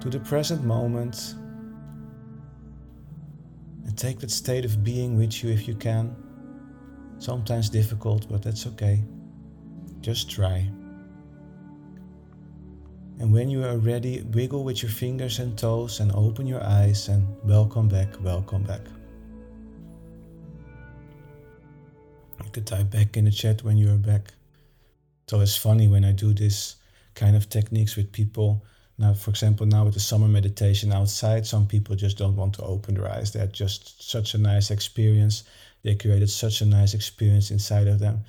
to 0.00 0.08
the 0.08 0.18
present 0.18 0.64
moment. 0.64 1.34
And 3.84 3.98
take 3.98 4.18
that 4.20 4.30
state 4.30 4.64
of 4.64 4.82
being 4.82 5.18
with 5.18 5.44
you 5.44 5.50
if 5.50 5.68
you 5.68 5.74
can. 5.74 6.16
Sometimes 7.18 7.68
difficult, 7.68 8.26
but 8.30 8.42
that's 8.42 8.66
okay. 8.66 9.04
Just 10.00 10.30
try. 10.30 10.66
And 13.20 13.30
when 13.30 13.50
you 13.50 13.62
are 13.62 13.76
ready, 13.76 14.22
wiggle 14.32 14.64
with 14.64 14.82
your 14.82 14.90
fingers 14.90 15.38
and 15.38 15.56
toes 15.56 16.00
and 16.00 16.10
open 16.12 16.46
your 16.46 16.64
eyes 16.64 17.08
and 17.08 17.26
welcome 17.44 17.88
back, 17.88 18.08
welcome 18.22 18.62
back. 18.62 18.80
Could 22.54 22.68
type 22.68 22.90
back 22.92 23.16
in 23.16 23.24
the 23.24 23.32
chat 23.32 23.64
when 23.64 23.76
you 23.76 23.92
are 23.92 23.96
back. 23.96 24.32
So 25.28 25.40
it's 25.40 25.56
funny 25.56 25.88
when 25.88 26.04
I 26.04 26.12
do 26.12 26.32
this 26.32 26.76
kind 27.16 27.34
of 27.34 27.48
techniques 27.48 27.96
with 27.96 28.12
people. 28.12 28.64
Now, 28.96 29.12
for 29.14 29.30
example, 29.30 29.66
now 29.66 29.84
with 29.84 29.94
the 29.94 30.00
summer 30.00 30.28
meditation 30.28 30.92
outside, 30.92 31.48
some 31.48 31.66
people 31.66 31.96
just 31.96 32.16
don't 32.16 32.36
want 32.36 32.54
to 32.54 32.62
open 32.62 32.94
their 32.94 33.10
eyes. 33.10 33.32
They 33.32 33.40
had 33.40 33.52
just 33.52 34.08
such 34.08 34.34
a 34.34 34.38
nice 34.38 34.70
experience. 34.70 35.42
They 35.82 35.96
created 35.96 36.30
such 36.30 36.60
a 36.60 36.64
nice 36.64 36.94
experience 36.94 37.50
inside 37.50 37.88
of 37.88 37.98
them. 37.98 38.20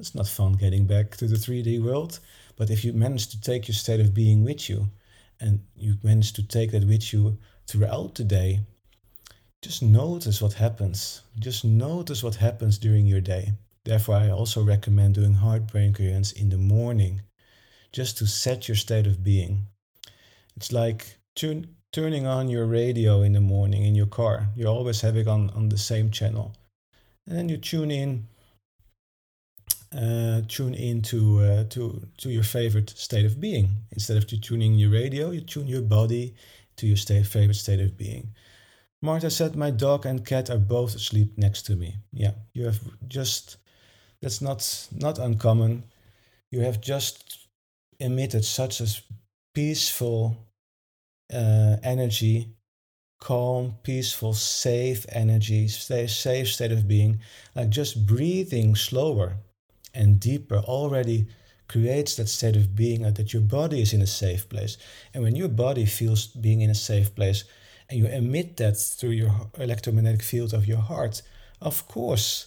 It's 0.00 0.16
not 0.16 0.26
fun 0.26 0.54
getting 0.54 0.88
back 0.88 1.16
to 1.18 1.28
the 1.28 1.36
3D 1.36 1.80
world, 1.84 2.18
but 2.56 2.68
if 2.68 2.84
you 2.84 2.92
manage 2.92 3.28
to 3.28 3.40
take 3.40 3.68
your 3.68 3.76
state 3.76 4.00
of 4.00 4.12
being 4.12 4.42
with 4.42 4.68
you 4.68 4.88
and 5.38 5.60
you 5.76 5.98
manage 6.02 6.32
to 6.32 6.42
take 6.42 6.72
that 6.72 6.84
with 6.84 7.12
you 7.12 7.38
throughout 7.68 8.16
the 8.16 8.24
day, 8.24 8.66
just 9.62 9.82
notice 9.82 10.42
what 10.42 10.54
happens. 10.54 11.22
Just 11.38 11.64
notice 11.64 12.22
what 12.22 12.34
happens 12.34 12.78
during 12.78 13.06
your 13.06 13.20
day. 13.20 13.52
Therefore, 13.84 14.16
I 14.16 14.30
also 14.30 14.62
recommend 14.62 15.14
doing 15.14 15.34
heart 15.34 15.68
brain 15.68 15.94
coherence 15.94 16.32
in 16.32 16.50
the 16.50 16.58
morning 16.58 17.22
just 17.92 18.18
to 18.18 18.26
set 18.26 18.68
your 18.68 18.76
state 18.76 19.06
of 19.06 19.22
being. 19.22 19.66
It's 20.56 20.72
like 20.72 21.16
turn, 21.36 21.76
turning 21.92 22.26
on 22.26 22.48
your 22.48 22.66
radio 22.66 23.22
in 23.22 23.32
the 23.32 23.40
morning 23.40 23.84
in 23.84 23.94
your 23.94 24.06
car. 24.06 24.48
You 24.56 24.66
always 24.66 25.00
have 25.00 25.16
it 25.16 25.28
on, 25.28 25.50
on 25.50 25.68
the 25.68 25.78
same 25.78 26.10
channel. 26.10 26.54
And 27.26 27.38
then 27.38 27.48
you 27.48 27.56
tune 27.56 27.90
in 27.90 28.26
uh, 29.94 30.40
tune 30.48 30.74
in 30.74 31.02
to, 31.02 31.40
uh, 31.40 31.64
to, 31.64 32.00
to 32.16 32.30
your 32.30 32.42
favorite 32.42 32.90
state 32.90 33.26
of 33.26 33.40
being. 33.40 33.68
Instead 33.90 34.16
of 34.16 34.26
tuning 34.26 34.74
your 34.74 34.90
radio, 34.90 35.30
you 35.30 35.42
tune 35.42 35.66
your 35.66 35.82
body 35.82 36.34
to 36.76 36.86
your 36.86 36.96
state, 36.96 37.26
favorite 37.26 37.56
state 37.56 37.80
of 37.80 37.96
being. 37.96 38.28
Martha 39.02 39.30
said, 39.30 39.56
My 39.56 39.70
dog 39.70 40.06
and 40.06 40.24
cat 40.24 40.48
are 40.48 40.58
both 40.58 40.94
asleep 40.94 41.36
next 41.36 41.62
to 41.62 41.74
me. 41.74 41.96
Yeah, 42.12 42.32
you 42.54 42.64
have 42.64 42.80
just, 43.08 43.56
that's 44.20 44.40
not, 44.40 44.88
not 44.92 45.18
uncommon. 45.18 45.82
You 46.52 46.60
have 46.60 46.80
just 46.80 47.48
emitted 47.98 48.44
such 48.44 48.80
a 48.80 48.86
peaceful 49.54 50.36
uh, 51.34 51.76
energy, 51.82 52.54
calm, 53.20 53.74
peaceful, 53.82 54.34
safe 54.34 55.04
energy, 55.08 55.66
stay, 55.66 56.06
safe 56.06 56.48
state 56.48 56.72
of 56.72 56.86
being, 56.86 57.18
like 57.56 57.70
just 57.70 58.06
breathing 58.06 58.76
slower 58.76 59.36
and 59.94 60.20
deeper 60.20 60.58
already 60.58 61.26
creates 61.68 62.16
that 62.16 62.28
state 62.28 62.54
of 62.54 62.76
being 62.76 63.02
that 63.02 63.32
your 63.32 63.42
body 63.42 63.80
is 63.82 63.92
in 63.92 64.02
a 64.02 64.06
safe 64.06 64.48
place. 64.48 64.76
And 65.12 65.24
when 65.24 65.34
your 65.34 65.48
body 65.48 65.86
feels 65.86 66.26
being 66.26 66.60
in 66.60 66.70
a 66.70 66.74
safe 66.74 67.14
place 67.14 67.44
and 67.92 68.00
you 68.00 68.06
emit 68.06 68.56
that 68.56 68.78
through 68.78 69.10
your 69.10 69.50
electromagnetic 69.58 70.22
field 70.22 70.54
of 70.54 70.66
your 70.66 70.78
heart, 70.78 71.20
of 71.60 71.86
course, 71.88 72.46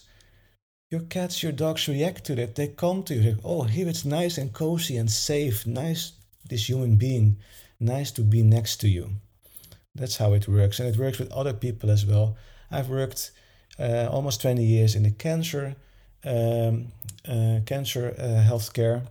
your 0.90 1.02
cats, 1.02 1.42
your 1.42 1.52
dogs 1.52 1.86
react 1.88 2.24
to 2.24 2.34
that. 2.34 2.56
They 2.56 2.68
come 2.68 3.04
to 3.04 3.14
you, 3.14 3.30
like, 3.30 3.40
oh, 3.44 3.62
here 3.62 3.88
it's 3.88 4.04
nice 4.04 4.38
and 4.38 4.52
cozy 4.52 4.96
and 4.96 5.10
safe. 5.10 5.64
Nice, 5.64 6.12
this 6.48 6.68
human 6.68 6.96
being. 6.96 7.36
Nice 7.78 8.10
to 8.12 8.22
be 8.22 8.42
next 8.42 8.78
to 8.78 8.88
you. 8.88 9.10
That's 9.94 10.16
how 10.16 10.32
it 10.32 10.48
works. 10.48 10.80
And 10.80 10.88
it 10.88 10.98
works 10.98 11.18
with 11.18 11.32
other 11.32 11.52
people 11.52 11.90
as 11.90 12.04
well. 12.04 12.36
I've 12.70 12.88
worked 12.88 13.30
uh, 13.78 14.08
almost 14.10 14.42
20 14.42 14.64
years 14.64 14.94
in 14.96 15.04
the 15.04 15.10
cancer 15.12 15.76
um, 16.24 16.88
uh, 17.28 17.60
cancer 17.66 18.14
uh, 18.18 18.42
healthcare 18.50 19.06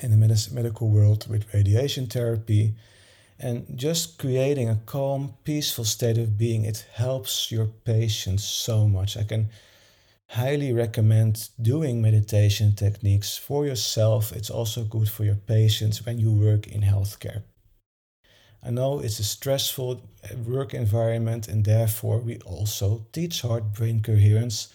in 0.00 0.10
the 0.10 0.16
med- 0.16 0.52
medical 0.52 0.90
world 0.90 1.28
with 1.28 1.52
radiation 1.54 2.06
therapy 2.06 2.74
and 3.38 3.66
just 3.76 4.18
creating 4.18 4.68
a 4.68 4.80
calm 4.86 5.34
peaceful 5.44 5.84
state 5.84 6.18
of 6.18 6.38
being 6.38 6.64
it 6.64 6.86
helps 6.94 7.50
your 7.50 7.66
patients 7.66 8.44
so 8.44 8.86
much. 8.88 9.16
I 9.16 9.24
can 9.24 9.48
highly 10.28 10.72
recommend 10.72 11.48
doing 11.60 12.00
meditation 12.00 12.74
techniques 12.74 13.36
for 13.36 13.66
yourself. 13.66 14.32
It's 14.32 14.50
also 14.50 14.84
good 14.84 15.08
for 15.08 15.24
your 15.24 15.36
patients 15.36 16.04
when 16.04 16.18
you 16.18 16.32
work 16.32 16.66
in 16.66 16.82
healthcare. 16.82 17.42
I 18.62 18.70
know 18.70 19.00
it's 19.00 19.18
a 19.18 19.24
stressful 19.24 20.00
work 20.46 20.72
environment 20.72 21.48
and 21.48 21.64
therefore 21.64 22.18
we 22.18 22.38
also 22.46 23.06
teach 23.12 23.42
heart 23.42 23.74
brain 23.74 24.00
coherence 24.00 24.72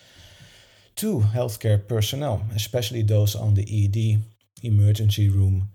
to 0.98 1.22
healthcare 1.22 1.88
personnel, 1.88 2.44
especially 2.56 3.02
those 3.02 3.36
on 3.36 3.56
the 3.56 3.64
ED 3.64 4.22
emergency 4.64 5.30
room, 5.30 5.70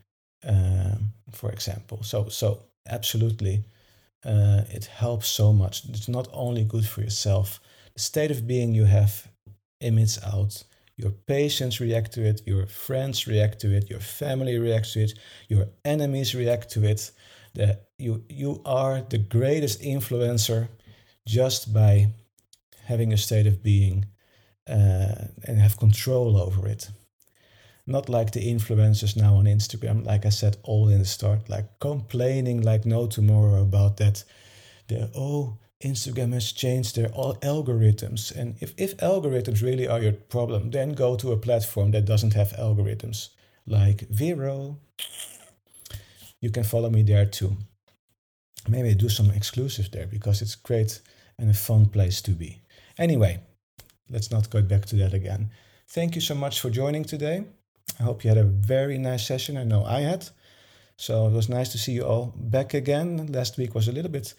um, 0.46 1.12
for 1.32 1.50
example. 1.50 2.02
So, 2.02 2.28
so 2.28 2.62
absolutely, 2.88 3.64
uh, 4.24 4.62
it 4.70 4.86
helps 4.86 5.28
so 5.28 5.52
much. 5.52 5.84
It's 5.88 6.08
not 6.08 6.28
only 6.32 6.64
good 6.64 6.86
for 6.86 7.02
yourself. 7.02 7.60
The 7.94 8.00
state 8.00 8.30
of 8.30 8.46
being 8.46 8.74
you 8.74 8.84
have 8.84 9.28
emits 9.80 10.22
out. 10.24 10.64
Your 10.96 11.10
patients 11.10 11.80
react 11.80 12.12
to 12.12 12.24
it. 12.24 12.42
Your 12.46 12.66
friends 12.66 13.26
react 13.26 13.60
to 13.60 13.76
it. 13.76 13.90
Your 13.90 14.00
family 14.00 14.58
reacts 14.58 14.92
to 14.92 15.00
it. 15.00 15.18
Your 15.48 15.66
enemies 15.84 16.34
react 16.34 16.70
to 16.70 16.84
it. 16.84 17.10
That 17.54 17.88
you 17.98 18.24
you 18.28 18.62
are 18.64 19.02
the 19.08 19.18
greatest 19.18 19.82
influencer 19.82 20.68
just 21.26 21.72
by 21.72 22.12
having 22.84 23.12
a 23.12 23.16
state 23.16 23.46
of 23.46 23.62
being 23.62 24.06
uh, 24.68 25.26
and 25.46 25.58
have 25.58 25.78
control 25.78 26.36
over 26.36 26.66
it. 26.68 26.90
Not 27.86 28.08
like 28.08 28.32
the 28.32 28.40
influencers 28.40 29.16
now 29.16 29.34
on 29.34 29.44
Instagram, 29.44 30.06
like 30.06 30.24
I 30.24 30.30
said 30.30 30.56
all 30.62 30.88
in 30.88 31.00
the 31.00 31.04
start, 31.04 31.50
like 31.50 31.78
complaining 31.80 32.62
like 32.62 32.86
no 32.86 33.06
tomorrow 33.06 33.60
about 33.60 33.98
that. 33.98 34.24
The 34.88 35.10
oh, 35.14 35.58
Instagram 35.82 36.32
has 36.32 36.52
changed 36.52 36.96
their 36.96 37.08
algorithms. 37.08 38.34
And 38.34 38.56
if, 38.60 38.72
if 38.78 38.96
algorithms 38.98 39.62
really 39.62 39.86
are 39.86 40.00
your 40.00 40.12
problem, 40.12 40.70
then 40.70 40.94
go 40.94 41.14
to 41.16 41.32
a 41.32 41.36
platform 41.36 41.90
that 41.90 42.06
doesn't 42.06 42.32
have 42.32 42.52
algorithms, 42.52 43.28
like 43.66 44.08
Vero. 44.08 44.78
You 46.40 46.50
can 46.50 46.64
follow 46.64 46.90
me 46.90 47.02
there 47.02 47.26
too. 47.26 47.56
Maybe 48.66 48.94
do 48.94 49.10
some 49.10 49.30
exclusives 49.30 49.90
there 49.90 50.06
because 50.06 50.40
it's 50.40 50.54
great 50.54 51.00
and 51.38 51.50
a 51.50 51.54
fun 51.54 51.86
place 51.86 52.22
to 52.22 52.30
be. 52.30 52.62
Anyway, 52.96 53.40
let's 54.08 54.30
not 54.30 54.48
go 54.48 54.62
back 54.62 54.86
to 54.86 54.96
that 54.96 55.12
again. 55.12 55.50
Thank 55.88 56.14
you 56.14 56.20
so 56.22 56.34
much 56.34 56.60
for 56.60 56.70
joining 56.70 57.04
today. 57.04 57.44
I 58.00 58.02
hope 58.02 58.24
you 58.24 58.28
had 58.28 58.38
a 58.38 58.44
very 58.44 58.98
nice 58.98 59.26
session. 59.26 59.56
I 59.56 59.64
know 59.64 59.84
I 59.84 60.00
had. 60.00 60.28
So 60.96 61.26
it 61.26 61.32
was 61.32 61.48
nice 61.48 61.70
to 61.72 61.78
see 61.78 61.92
you 61.92 62.04
all 62.04 62.32
back 62.36 62.74
again. 62.74 63.32
Last 63.32 63.56
week 63.56 63.74
was 63.74 63.88
a 63.88 63.92
little 63.92 64.10
bit, 64.10 64.34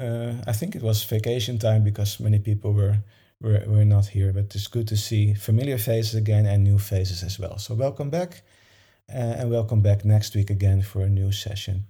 uh, 0.00 0.32
I 0.46 0.52
think 0.52 0.74
it 0.74 0.82
was 0.82 1.04
vacation 1.04 1.58
time 1.58 1.84
because 1.84 2.20
many 2.20 2.38
people 2.38 2.72
were 2.72 2.98
we're, 3.40 3.62
we're 3.66 3.84
not 3.84 4.06
here, 4.06 4.32
but 4.32 4.54
it's 4.54 4.66
good 4.66 4.88
to 4.88 4.96
see 4.96 5.34
familiar 5.34 5.78
faces 5.78 6.14
again 6.14 6.46
and 6.46 6.64
new 6.64 6.78
faces 6.78 7.22
as 7.22 7.38
well. 7.38 7.58
So, 7.58 7.74
welcome 7.74 8.10
back, 8.10 8.42
uh, 9.12 9.36
and 9.38 9.50
welcome 9.50 9.82
back 9.82 10.04
next 10.04 10.34
week 10.34 10.50
again 10.50 10.82
for 10.82 11.02
a 11.02 11.08
new 11.08 11.30
session. 11.30 11.86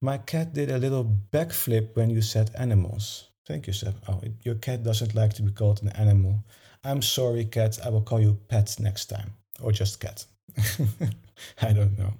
My 0.00 0.18
cat 0.18 0.54
did 0.54 0.70
a 0.70 0.78
little 0.78 1.04
backflip 1.30 1.94
when 1.94 2.10
you 2.10 2.22
said 2.22 2.50
animals. 2.58 3.28
Thank 3.46 3.66
you, 3.66 3.72
Seb. 3.72 3.94
Oh, 4.08 4.20
it, 4.22 4.32
your 4.42 4.54
cat 4.54 4.82
doesn't 4.82 5.14
like 5.14 5.34
to 5.34 5.42
be 5.42 5.52
called 5.52 5.82
an 5.82 5.90
animal. 5.90 6.44
I'm 6.84 7.02
sorry, 7.02 7.44
cat. 7.44 7.78
I 7.84 7.90
will 7.90 8.02
call 8.02 8.20
you 8.20 8.38
pet 8.48 8.76
next 8.80 9.06
time, 9.06 9.34
or 9.62 9.72
just 9.72 10.00
cat. 10.00 10.24
I 11.62 11.72
don't 11.72 11.98
know. 11.98 12.12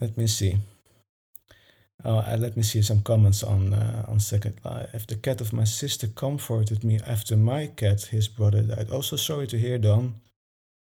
Let 0.00 0.16
me 0.16 0.26
see. 0.26 0.58
Uh, 2.04 2.36
let 2.38 2.56
me 2.56 2.62
see 2.62 2.82
some 2.82 3.00
comments 3.02 3.42
on 3.42 3.72
uh, 3.72 4.04
on 4.06 4.20
Second 4.20 4.60
Life. 4.64 5.06
The 5.06 5.16
cat 5.16 5.40
of 5.40 5.52
my 5.52 5.64
sister 5.64 6.06
comforted 6.08 6.84
me 6.84 7.00
after 7.06 7.36
my 7.36 7.66
cat, 7.66 8.02
his 8.02 8.28
brother, 8.28 8.62
died. 8.62 8.90
Also, 8.90 9.16
sorry 9.16 9.46
to 9.46 9.58
hear, 9.58 9.78
Don. 9.78 10.14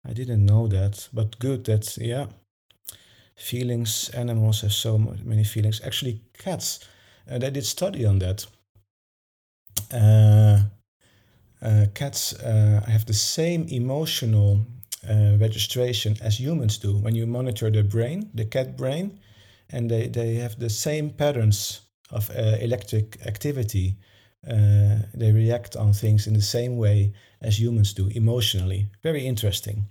I 0.07 0.13
didn't 0.13 0.45
know 0.45 0.67
that, 0.69 1.09
but 1.13 1.39
good 1.39 1.65
that 1.65 1.97
yeah. 1.99 2.27
Feelings, 3.37 4.11
animals 4.11 4.61
have 4.61 4.73
so 4.73 4.97
many 4.99 5.45
feelings. 5.45 5.81
Actually, 5.85 6.21
cats. 6.39 6.81
Uh, 7.31 7.39
they 7.39 7.51
did 7.51 7.67
study 7.67 8.05
on 8.07 8.19
that. 8.21 8.47
Uh, 9.93 10.61
uh, 11.61 11.87
cats 11.95 12.35
uh, 12.35 12.85
have 12.87 13.07
the 13.07 13.15
same 13.15 13.67
emotional 13.69 14.65
uh, 15.09 15.37
registration 15.39 16.17
as 16.23 16.39
humans 16.39 16.79
do. 16.79 16.97
When 16.99 17.15
you 17.15 17.27
monitor 17.27 17.71
the 17.71 17.83
brain, 17.83 18.31
the 18.35 18.45
cat 18.45 18.77
brain, 18.77 19.21
and 19.71 19.91
they, 19.91 20.09
they 20.09 20.35
have 20.37 20.59
the 20.59 20.71
same 20.71 21.11
patterns 21.11 21.81
of 22.11 22.31
uh, 22.31 22.57
electric 22.61 23.25
activity. 23.27 23.97
Uh, 24.47 24.99
they 25.15 25.33
react 25.33 25.77
on 25.77 25.93
things 25.93 26.27
in 26.27 26.35
the 26.35 26.43
same 26.43 26.77
way 26.77 27.13
as 27.41 27.59
humans 27.59 27.95
do 27.95 28.09
emotionally. 28.09 28.87
Very 29.03 29.27
interesting. 29.27 29.87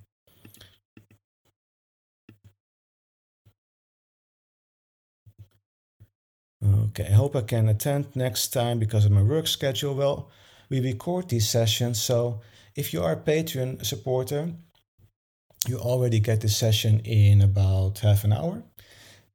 Okay, 6.63 7.07
I 7.07 7.13
hope 7.13 7.35
I 7.35 7.41
can 7.41 7.67
attend 7.67 8.15
next 8.15 8.49
time 8.49 8.79
because 8.79 9.05
of 9.05 9.11
my 9.11 9.23
work 9.23 9.47
schedule. 9.47 9.95
Well, 9.95 10.29
we 10.69 10.79
record 10.79 11.29
these 11.29 11.49
sessions, 11.49 12.01
so 12.01 12.41
if 12.75 12.93
you 12.93 13.03
are 13.03 13.13
a 13.13 13.17
Patreon 13.17 13.85
supporter, 13.85 14.53
you 15.67 15.77
already 15.77 16.19
get 16.19 16.41
this 16.41 16.55
session 16.57 16.99
in 17.05 17.41
about 17.41 17.99
half 17.99 18.23
an 18.23 18.33
hour 18.33 18.63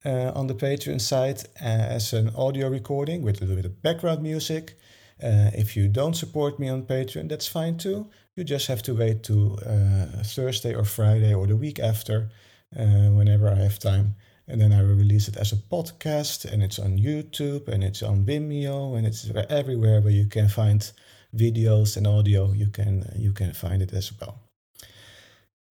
uh, 0.04 0.32
on 0.34 0.46
the 0.46 0.54
Patreon 0.54 1.00
site 1.00 1.44
uh, 1.60 1.64
as 1.64 2.12
an 2.12 2.30
audio 2.36 2.68
recording 2.68 3.22
with 3.22 3.38
a 3.38 3.40
little 3.40 3.56
bit 3.56 3.64
of 3.64 3.82
background 3.82 4.22
music. 4.22 4.78
Uh, 5.22 5.50
if 5.54 5.76
you 5.76 5.88
don't 5.88 6.14
support 6.14 6.58
me 6.58 6.68
on 6.68 6.82
Patreon, 6.82 7.28
that's 7.28 7.46
fine 7.46 7.76
too. 7.76 8.08
You 8.36 8.44
just 8.44 8.66
have 8.68 8.82
to 8.84 8.94
wait 8.94 9.22
to 9.24 9.58
uh, 9.66 10.22
Thursday 10.22 10.74
or 10.74 10.84
Friday 10.84 11.34
or 11.34 11.46
the 11.46 11.56
week 11.56 11.78
after, 11.80 12.30
uh, 12.78 13.10
whenever 13.10 13.48
I 13.48 13.56
have 13.56 13.78
time. 13.78 14.14
And 14.46 14.60
then 14.60 14.72
I 14.72 14.82
will 14.82 14.94
release 14.94 15.28
it 15.28 15.36
as 15.36 15.52
a 15.52 15.56
podcast, 15.56 16.50
and 16.50 16.62
it's 16.62 16.78
on 16.78 16.96
YouTube, 16.96 17.68
and 17.68 17.84
it's 17.84 18.02
on 18.02 18.24
Vimeo, 18.24 18.96
and 18.96 19.06
it's 19.06 19.30
everywhere 19.50 20.00
where 20.00 20.12
you 20.12 20.26
can 20.26 20.48
find 20.48 20.90
videos 21.36 21.98
and 21.98 22.06
audio. 22.06 22.52
You 22.52 22.68
can 22.68 23.12
you 23.14 23.32
can 23.32 23.52
find 23.52 23.82
it 23.82 23.92
as 23.92 24.10
well. 24.18 24.47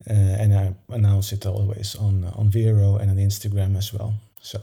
Uh, 0.09 0.13
and 0.13 0.53
I 0.53 0.75
announce 0.89 1.31
it 1.33 1.45
always 1.45 1.95
on 1.95 2.23
on 2.35 2.49
Vero 2.49 2.97
and 2.97 3.09
on 3.09 3.17
Instagram 3.17 3.77
as 3.77 3.93
well. 3.93 4.13
So 4.41 4.59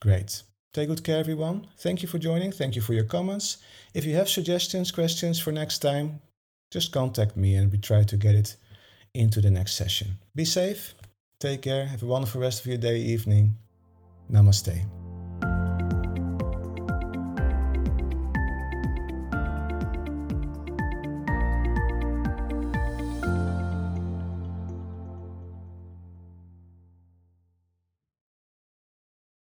great. 0.00 0.42
Take 0.72 0.88
good 0.88 1.04
care, 1.04 1.18
everyone. 1.18 1.66
Thank 1.78 2.02
you 2.02 2.08
for 2.08 2.18
joining. 2.18 2.52
Thank 2.52 2.76
you 2.76 2.82
for 2.82 2.94
your 2.94 3.04
comments. 3.04 3.58
If 3.94 4.04
you 4.04 4.14
have 4.16 4.28
suggestions, 4.28 4.92
questions 4.92 5.40
for 5.40 5.52
next 5.52 5.78
time, 5.78 6.20
just 6.70 6.92
contact 6.92 7.36
me 7.36 7.56
and 7.56 7.72
we 7.72 7.78
try 7.78 8.02
to 8.04 8.16
get 8.16 8.34
it 8.34 8.56
into 9.14 9.40
the 9.40 9.50
next 9.50 9.74
session. 9.74 10.18
Be 10.34 10.44
safe. 10.44 10.94
Take 11.40 11.62
care. 11.62 11.86
Have 11.86 12.02
a 12.02 12.06
wonderful 12.06 12.40
rest 12.40 12.60
of 12.60 12.66
your 12.66 12.78
day, 12.78 12.98
evening. 12.98 13.56
Namaste. 14.30 14.95